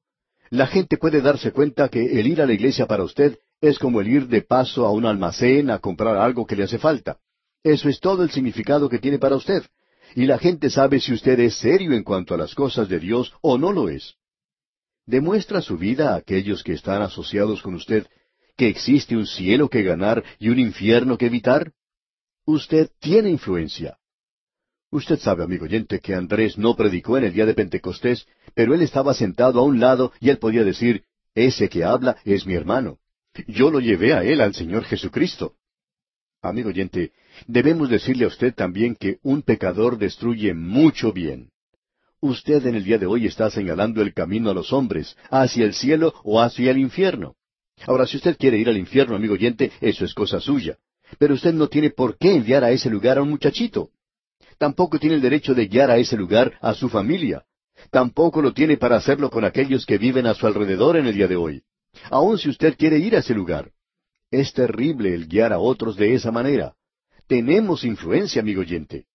[0.50, 4.00] La gente puede darse cuenta que el ir a la iglesia para usted es como
[4.00, 7.18] el ir de paso a un almacén a comprar algo que le hace falta.
[7.64, 9.64] Eso es todo el significado que tiene para usted.
[10.16, 13.34] Y la gente sabe si usted es serio en cuanto a las cosas de Dios
[13.42, 14.16] o no lo es.
[15.06, 18.08] ¿Demuestra su vida a aquellos que están asociados con usted
[18.58, 21.74] que existe un cielo que ganar y un infierno que evitar?
[22.46, 23.98] Usted tiene influencia.
[24.90, 28.82] Usted sabe, amigo oyente, que Andrés no predicó en el día de Pentecostés, pero él
[28.82, 31.04] estaba sentado a un lado y él podía decir,
[31.36, 33.00] ese que habla es mi hermano.
[33.48, 35.56] Yo lo llevé a él, al Señor Jesucristo.
[36.42, 37.12] Amigo oyente,
[37.46, 41.50] debemos decirle a usted también que un pecador destruye mucho bien.
[42.22, 45.74] Usted en el día de hoy está señalando el camino a los hombres, hacia el
[45.74, 47.36] cielo o hacia el infierno.
[47.86, 50.78] Ahora, si usted quiere ir al infierno, amigo oyente, eso es cosa suya.
[51.20, 53.90] Pero usted no tiene por qué enviar a ese lugar a un muchachito.
[54.58, 57.44] Tampoco tiene el derecho de guiar a ese lugar a su familia.
[57.92, 61.28] Tampoco lo tiene para hacerlo con aquellos que viven a su alrededor en el día
[61.28, 61.62] de hoy.
[62.10, 63.72] Aun si usted quiere ir a ese lugar.
[64.32, 66.74] Es terrible el guiar a otros de esa manera.
[67.28, 69.06] Tenemos influencia, amigo oyente.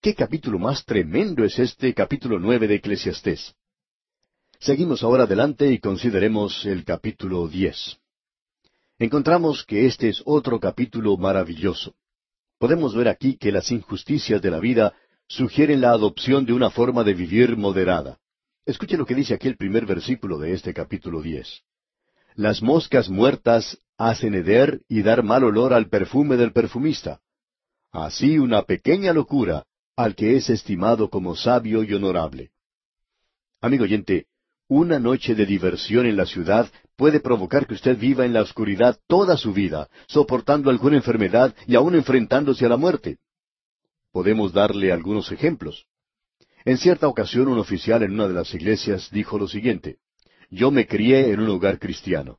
[0.00, 3.56] ¿Qué capítulo más tremendo es este capítulo nueve de Eclesiastés?
[4.60, 7.98] Seguimos ahora adelante y consideremos el capítulo diez.
[8.98, 11.94] Encontramos que este es otro capítulo maravilloso.
[12.58, 14.94] Podemos ver aquí que las injusticias de la vida
[15.26, 18.18] sugieren la adopción de una forma de vivir moderada.
[18.64, 21.62] Escuche lo que dice aquí el primer versículo de este capítulo diez.
[22.36, 27.20] Las moscas muertas hacen heder y dar mal olor al perfume del perfumista.
[27.90, 29.64] Así una pequeña locura
[29.96, 32.50] al que es estimado como sabio y honorable.
[33.62, 34.26] Amigo oyente,
[34.68, 38.98] una noche de diversión en la ciudad puede provocar que usted viva en la oscuridad
[39.06, 43.18] toda su vida, soportando alguna enfermedad y aún enfrentándose a la muerte.
[44.12, 45.86] Podemos darle algunos ejemplos.
[46.64, 49.98] En cierta ocasión un oficial en una de las iglesias dijo lo siguiente,
[50.50, 52.38] Yo me crié en un hogar cristiano.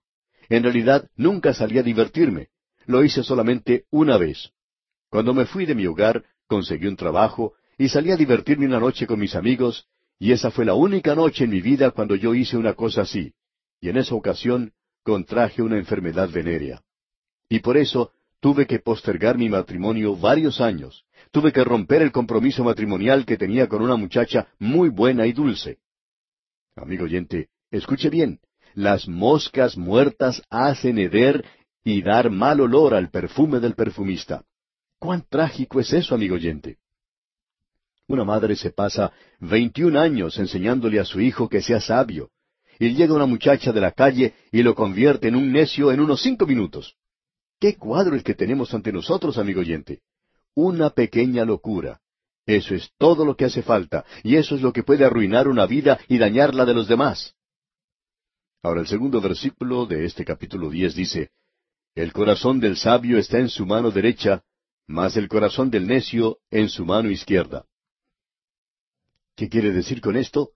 [0.50, 2.50] En realidad nunca salí a divertirme.
[2.86, 4.52] Lo hice solamente una vez.
[5.10, 9.06] Cuando me fui de mi hogar, conseguí un trabajo y salí a divertirme una noche
[9.06, 9.88] con mis amigos,
[10.20, 13.34] y esa fue la única noche en mi vida cuando yo hice una cosa así.
[13.80, 14.74] Y en esa ocasión
[15.04, 16.82] contraje una enfermedad venérea.
[17.50, 21.06] Y por eso tuve que postergar mi matrimonio varios años.
[21.32, 25.78] Tuve que romper el compromiso matrimonial que tenía con una muchacha muy buena y dulce.
[26.76, 28.40] Amigo oyente, escuche bien.
[28.74, 31.46] Las moscas muertas hacen heder
[31.84, 34.44] y dar mal olor al perfume del perfumista.
[35.00, 36.78] ¿Cuán trágico es eso, amigo oyente?
[38.08, 42.32] Una madre se pasa veintiún años enseñándole a su hijo que sea sabio,
[42.80, 46.22] y llega una muchacha de la calle y lo convierte en un necio en unos
[46.22, 46.96] cinco minutos.
[47.60, 50.02] ¿Qué cuadro el que tenemos ante nosotros, amigo oyente?
[50.56, 52.00] Una pequeña locura.
[52.46, 55.66] Eso es todo lo que hace falta, y eso es lo que puede arruinar una
[55.66, 57.36] vida y dañar la de los demás.
[58.64, 61.32] Ahora el segundo versículo de este capítulo diez dice,
[61.94, 64.44] El corazón del sabio está en su mano derecha,
[64.88, 67.66] mas el corazón del necio en su mano izquierda.
[69.36, 70.52] ¿Qué quiere decir con esto?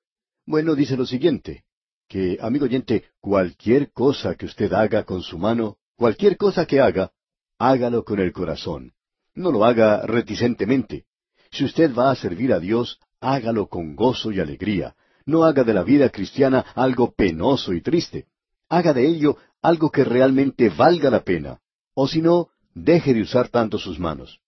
[0.45, 1.65] Bueno, dice lo siguiente,
[2.07, 7.11] que, amigo oyente, cualquier cosa que usted haga con su mano, cualquier cosa que haga,
[7.59, 8.93] hágalo con el corazón.
[9.35, 11.05] No lo haga reticentemente.
[11.51, 14.95] Si usted va a servir a Dios, hágalo con gozo y alegría.
[15.25, 18.27] No haga de la vida cristiana algo penoso y triste.
[18.67, 21.59] Haga de ello algo que realmente valga la pena.
[21.93, 24.39] O si no, deje de usar tanto sus manos.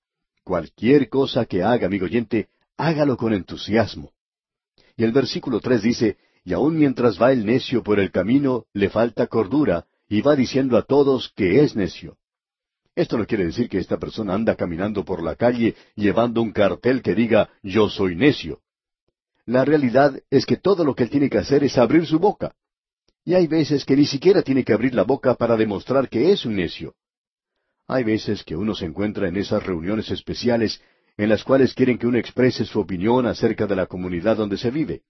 [0.43, 4.11] Cualquier cosa que haga, amigo oyente, hágalo con entusiasmo.
[4.97, 8.89] Y el versículo tres dice, y aun mientras va el necio por el camino, le
[8.89, 12.17] falta cordura, y va diciendo a todos que es necio.
[12.95, 17.01] Esto no quiere decir que esta persona anda caminando por la calle llevando un cartel
[17.01, 18.59] que diga yo soy necio.
[19.45, 22.53] La realidad es que todo lo que él tiene que hacer es abrir su boca.
[23.25, 26.45] Y hay veces que ni siquiera tiene que abrir la boca para demostrar que es
[26.45, 26.93] un necio.
[27.87, 30.81] Hay veces que uno se encuentra en esas reuniones especiales
[31.17, 34.71] en las cuales quieren que uno exprese su opinión acerca de la comunidad donde se
[34.71, 35.01] vive.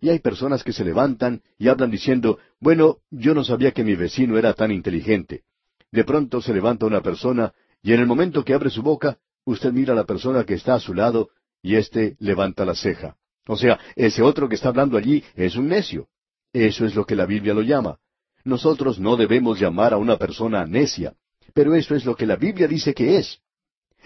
[0.00, 3.94] Y hay personas que se levantan y hablan diciendo, bueno, yo no sabía que mi
[3.94, 5.42] vecino era tan inteligente.
[5.90, 7.52] De pronto se levanta una persona
[7.82, 10.74] y en el momento que abre su boca, usted mira a la persona que está
[10.74, 11.30] a su lado
[11.62, 13.16] y éste levanta la ceja.
[13.46, 16.08] O sea, ese otro que está hablando allí es un necio.
[16.52, 17.98] Eso es lo que la Biblia lo llama.
[18.44, 21.14] Nosotros no debemos llamar a una persona necia,
[21.56, 23.40] pero eso es lo que la Biblia dice que es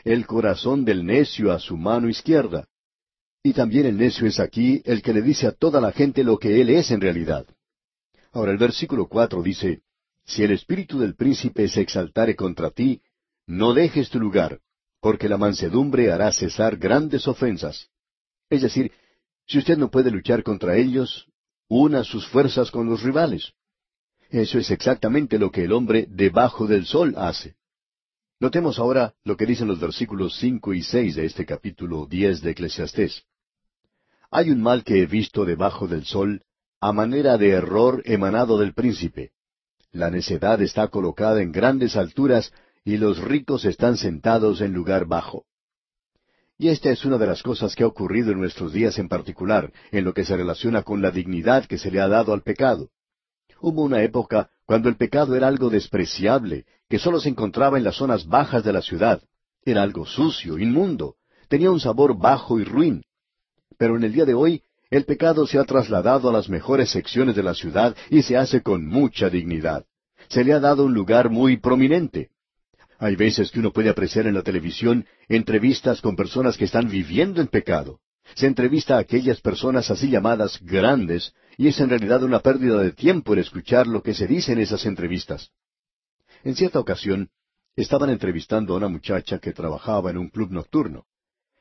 [0.05, 2.69] el corazón del necio a su mano izquierda.
[3.43, 6.39] Y también el necio es aquí el que le dice a toda la gente lo
[6.39, 7.49] que él es en realidad.
[8.31, 9.83] Ahora el versículo cuatro dice,
[10.25, 13.03] Si el espíritu del príncipe se exaltare contra ti,
[13.49, 14.61] no dejes tu lugar,
[15.01, 17.89] porque la mansedumbre hará cesar grandes ofensas.
[18.49, 18.93] Es decir,
[19.49, 21.27] si usted no puede luchar contra ellos,
[21.67, 23.55] una sus fuerzas con los rivales.
[24.31, 27.57] Eso es exactamente lo que el hombre debajo del sol hace.
[28.39, 32.53] Notemos ahora lo que dicen los versículos cinco y seis de este capítulo diez de
[32.53, 33.25] Eclesiastés.
[34.31, 36.43] Hay un mal que he visto debajo del sol,
[36.81, 39.33] a manera de error emanado del príncipe.
[39.91, 42.53] La necedad está colocada en grandes alturas
[42.85, 45.45] y los ricos están sentados en lugar bajo.
[46.57, 49.73] Y esta es una de las cosas que ha ocurrido en nuestros días en particular,
[49.91, 52.91] en lo que se relaciona con la dignidad que se le ha dado al pecado.
[53.61, 57.97] Hubo una época cuando el pecado era algo despreciable, que sólo se encontraba en las
[57.97, 59.23] zonas bajas de la ciudad.
[59.65, 61.17] Era algo sucio, inmundo,
[61.49, 63.03] tenía un sabor bajo y ruin.
[63.77, 67.37] Pero en el día de hoy, el pecado se ha trasladado a las mejores secciones
[67.37, 69.85] de la ciudad y se hace con mucha dignidad.
[70.29, 72.31] Se le ha dado un lugar muy prominente.
[72.99, 77.41] Hay veces que uno puede apreciar en la televisión entrevistas con personas que están viviendo
[77.41, 78.01] en pecado.
[78.35, 82.93] Se entrevista a aquellas personas así llamadas grandes, y es en realidad una pérdida de
[82.93, 85.51] tiempo el escuchar lo que se dice en esas entrevistas.
[86.43, 87.29] En cierta ocasión,
[87.77, 91.05] estaban entrevistando a una muchacha que trabajaba en un club nocturno.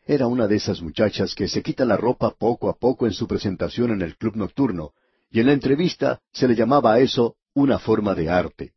[0.06, 3.28] Era una de esas muchachas que se quita la ropa poco a poco en su
[3.28, 4.94] presentación en el club nocturno,
[5.30, 8.72] y en la entrevista se le llamaba a eso una forma de arte.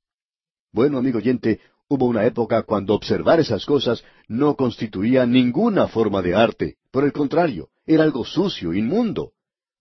[0.73, 6.35] Bueno, amigo oyente, Hubo una época cuando observar esas cosas no constituía ninguna forma de
[6.35, 6.79] arte.
[6.91, 9.35] Por el contrario, era algo sucio, inmundo.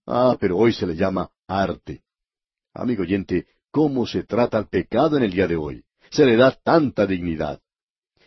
[0.06, 2.04] Ah, pero hoy se le llama arte.
[2.74, 5.84] Amigo oyente, ¿cómo se trata el pecado en el día de hoy?
[6.10, 7.62] Se le da tanta dignidad.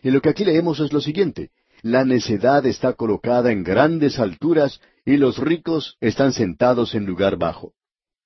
[0.01, 1.51] Y lo que aquí leemos es lo siguiente.
[1.81, 7.73] La necedad está colocada en grandes alturas y los ricos están sentados en lugar bajo.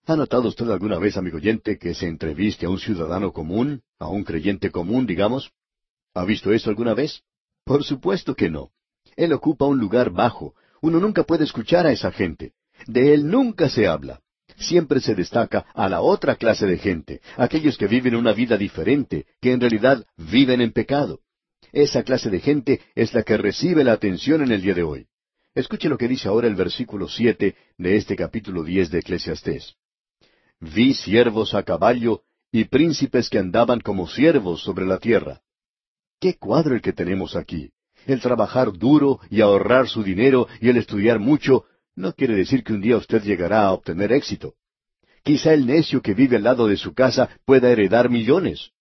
[0.05, 4.07] ¿Ha notado usted alguna vez, amigo oyente, que se entreviste a un ciudadano común, a
[4.07, 5.51] un creyente común, digamos?
[6.13, 7.21] ¿Ha visto eso alguna vez?
[7.63, 8.71] Por supuesto que no.
[9.15, 10.55] Él ocupa un lugar bajo.
[10.81, 12.53] Uno nunca puede escuchar a esa gente.
[12.88, 14.21] De él nunca se habla.
[14.57, 19.25] Siempre se destaca a la otra clase de gente, aquellos que viven una vida diferente,
[19.41, 21.19] que en realidad viven en pecado.
[21.71, 25.07] Esa clase de gente es la que recibe la atención en el día de hoy.
[25.55, 29.75] Escuche lo que dice ahora el versículo siete de este capítulo diez de Eclesiastés.
[30.59, 35.41] Vi siervos a caballo y príncipes que andaban como siervos sobre la tierra.
[36.19, 37.71] ¿Qué cuadro el que tenemos aquí?
[38.05, 41.65] El trabajar duro y ahorrar su dinero y el estudiar mucho
[41.99, 44.55] no quiere decir que un día usted llegará a obtener éxito.
[45.21, 48.71] Quizá el necio que vive al lado de su casa pueda heredar millones.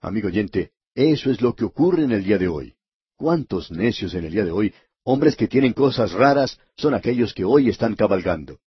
[0.00, 2.74] Amigo oyente, eso es lo que ocurre en el día de hoy.
[3.16, 7.44] ¿Cuántos necios en el día de hoy, hombres que tienen cosas raras, son aquellos que
[7.44, 8.60] hoy están cabalgando?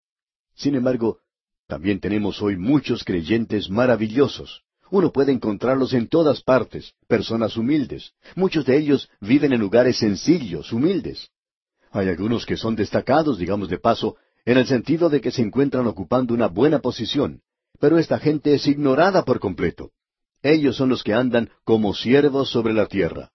[0.53, 1.19] Sin embargo,
[1.65, 4.63] también tenemos hoy muchos creyentes maravillosos.
[4.91, 8.11] Uno puede encontrarlos en todas partes, personas humildes.
[8.35, 11.29] Muchos de ellos viven en lugares sencillos, humildes.
[11.91, 15.88] Hay algunos que son destacados, digamos de paso, en el sentido de que se encuentran
[15.88, 17.41] ocupando una buena posición,
[17.79, 19.91] pero esta gente es ignorada por completo.
[20.41, 23.31] Ellos son los que andan como siervos sobre la tierra.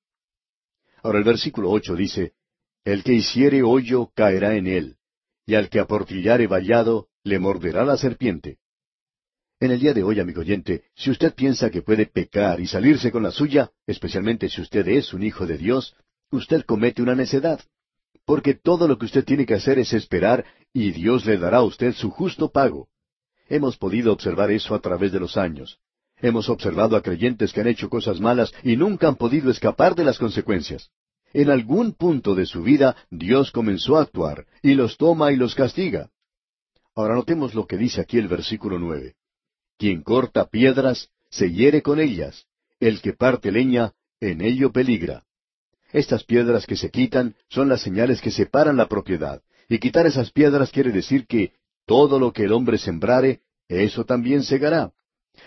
[1.02, 2.32] Ahora el versículo ocho dice,
[2.84, 4.96] El que hiciere hoyo caerá en él,
[5.46, 8.58] y al que aportillare vallado le morderá la serpiente.
[9.60, 13.12] En el día de hoy, amigo oyente, si usted piensa que puede pecar y salirse
[13.12, 15.94] con la suya, especialmente si usted es un hijo de Dios,
[16.30, 17.60] usted comete una necedad.
[18.24, 21.64] Porque todo lo que usted tiene que hacer es esperar y Dios le dará a
[21.64, 22.88] usted su justo pago.
[23.48, 25.78] Hemos podido observar eso a través de los años.
[26.16, 30.04] Hemos observado a creyentes que han hecho cosas malas y nunca han podido escapar de
[30.04, 30.90] las consecuencias.
[31.32, 35.54] En algún punto de su vida Dios comenzó a actuar y los toma y los
[35.54, 36.10] castiga.
[36.94, 39.16] Ahora notemos lo que dice aquí el versículo nueve.
[39.78, 42.46] Quien corta piedras, se hiere con ellas.
[42.78, 45.24] El que parte leña, en ello peligra.
[45.92, 49.42] Estas piedras que se quitan son las señales que separan la propiedad.
[49.68, 51.52] Y quitar esas piedras quiere decir que
[51.86, 54.92] todo lo que el hombre sembrare, eso también segará.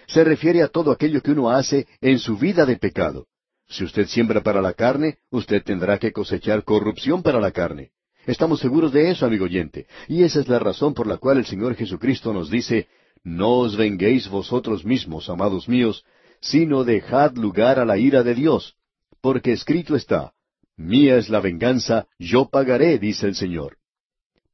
[0.08, 3.28] Se refiere a todo aquello que uno hace en su vida de pecado.
[3.68, 7.92] Si usted siembra para la carne, usted tendrá que cosechar corrupción para la carne.
[8.28, 9.88] Estamos seguros de eso, amigo oyente.
[10.08, 12.88] Y esa es la razón por la cual el Señor Jesucristo nos dice,
[13.24, 16.04] no os venguéis vosotros mismos, amados míos,
[16.42, 18.76] sino dejad lugar a la ira de Dios,
[19.22, 20.35] porque escrito está,
[20.78, 23.78] Mía es la venganza, yo pagaré, dice el Señor.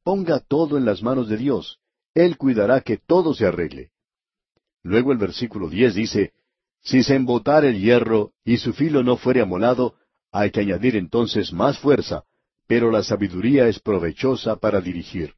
[0.04, 1.78] Ponga todo en las manos de Dios,
[2.14, 3.90] Él cuidará que todo se arregle.
[4.82, 6.32] Luego el versículo diez dice,
[6.80, 9.94] Si se embotare el hierro y su filo no fuere amolado,
[10.30, 12.24] hay que añadir entonces más fuerza,
[12.66, 15.34] pero la sabiduría es provechosa para dirigir.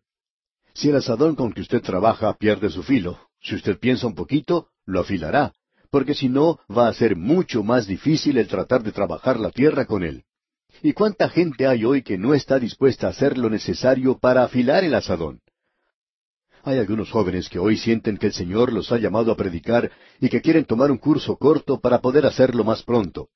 [0.75, 4.69] Si el asadón con que usted trabaja pierde su filo, si usted piensa un poquito,
[4.87, 5.53] lo afilará,
[5.91, 9.87] porque si no, va a ser mucho más difícil el tratar de trabajar la tierra
[9.87, 10.25] con él.
[10.83, 14.85] ¿Y cuánta gente hay hoy que no está dispuesta a hacer lo necesario para afilar
[14.85, 15.41] el asadón?
[16.63, 20.29] Hay algunos jóvenes que hoy sienten que el Señor los ha llamado a predicar y
[20.29, 23.29] que quieren tomar un curso corto para poder hacerlo más pronto.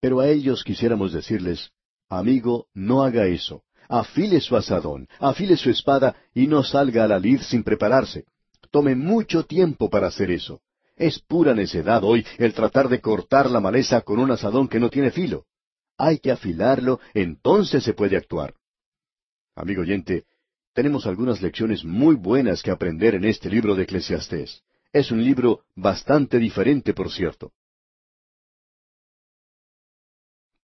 [0.00, 1.70] Pero a ellos quisiéramos decirles,
[2.08, 3.62] amigo, no haga eso.
[3.88, 8.24] Afile su asadón, afile su espada y no salga a la lid sin prepararse.
[8.70, 10.62] Tome mucho tiempo para hacer eso.
[10.96, 14.88] Es pura necedad hoy el tratar de cortar la maleza con un asadón que no
[14.88, 15.44] tiene filo.
[15.98, 18.54] Hay que afilarlo, entonces se puede actuar.
[19.54, 20.24] Amigo oyente,
[20.72, 24.62] tenemos algunas lecciones muy buenas que aprender en este libro de Eclesiastés.
[24.92, 27.52] Es un libro bastante diferente, por cierto.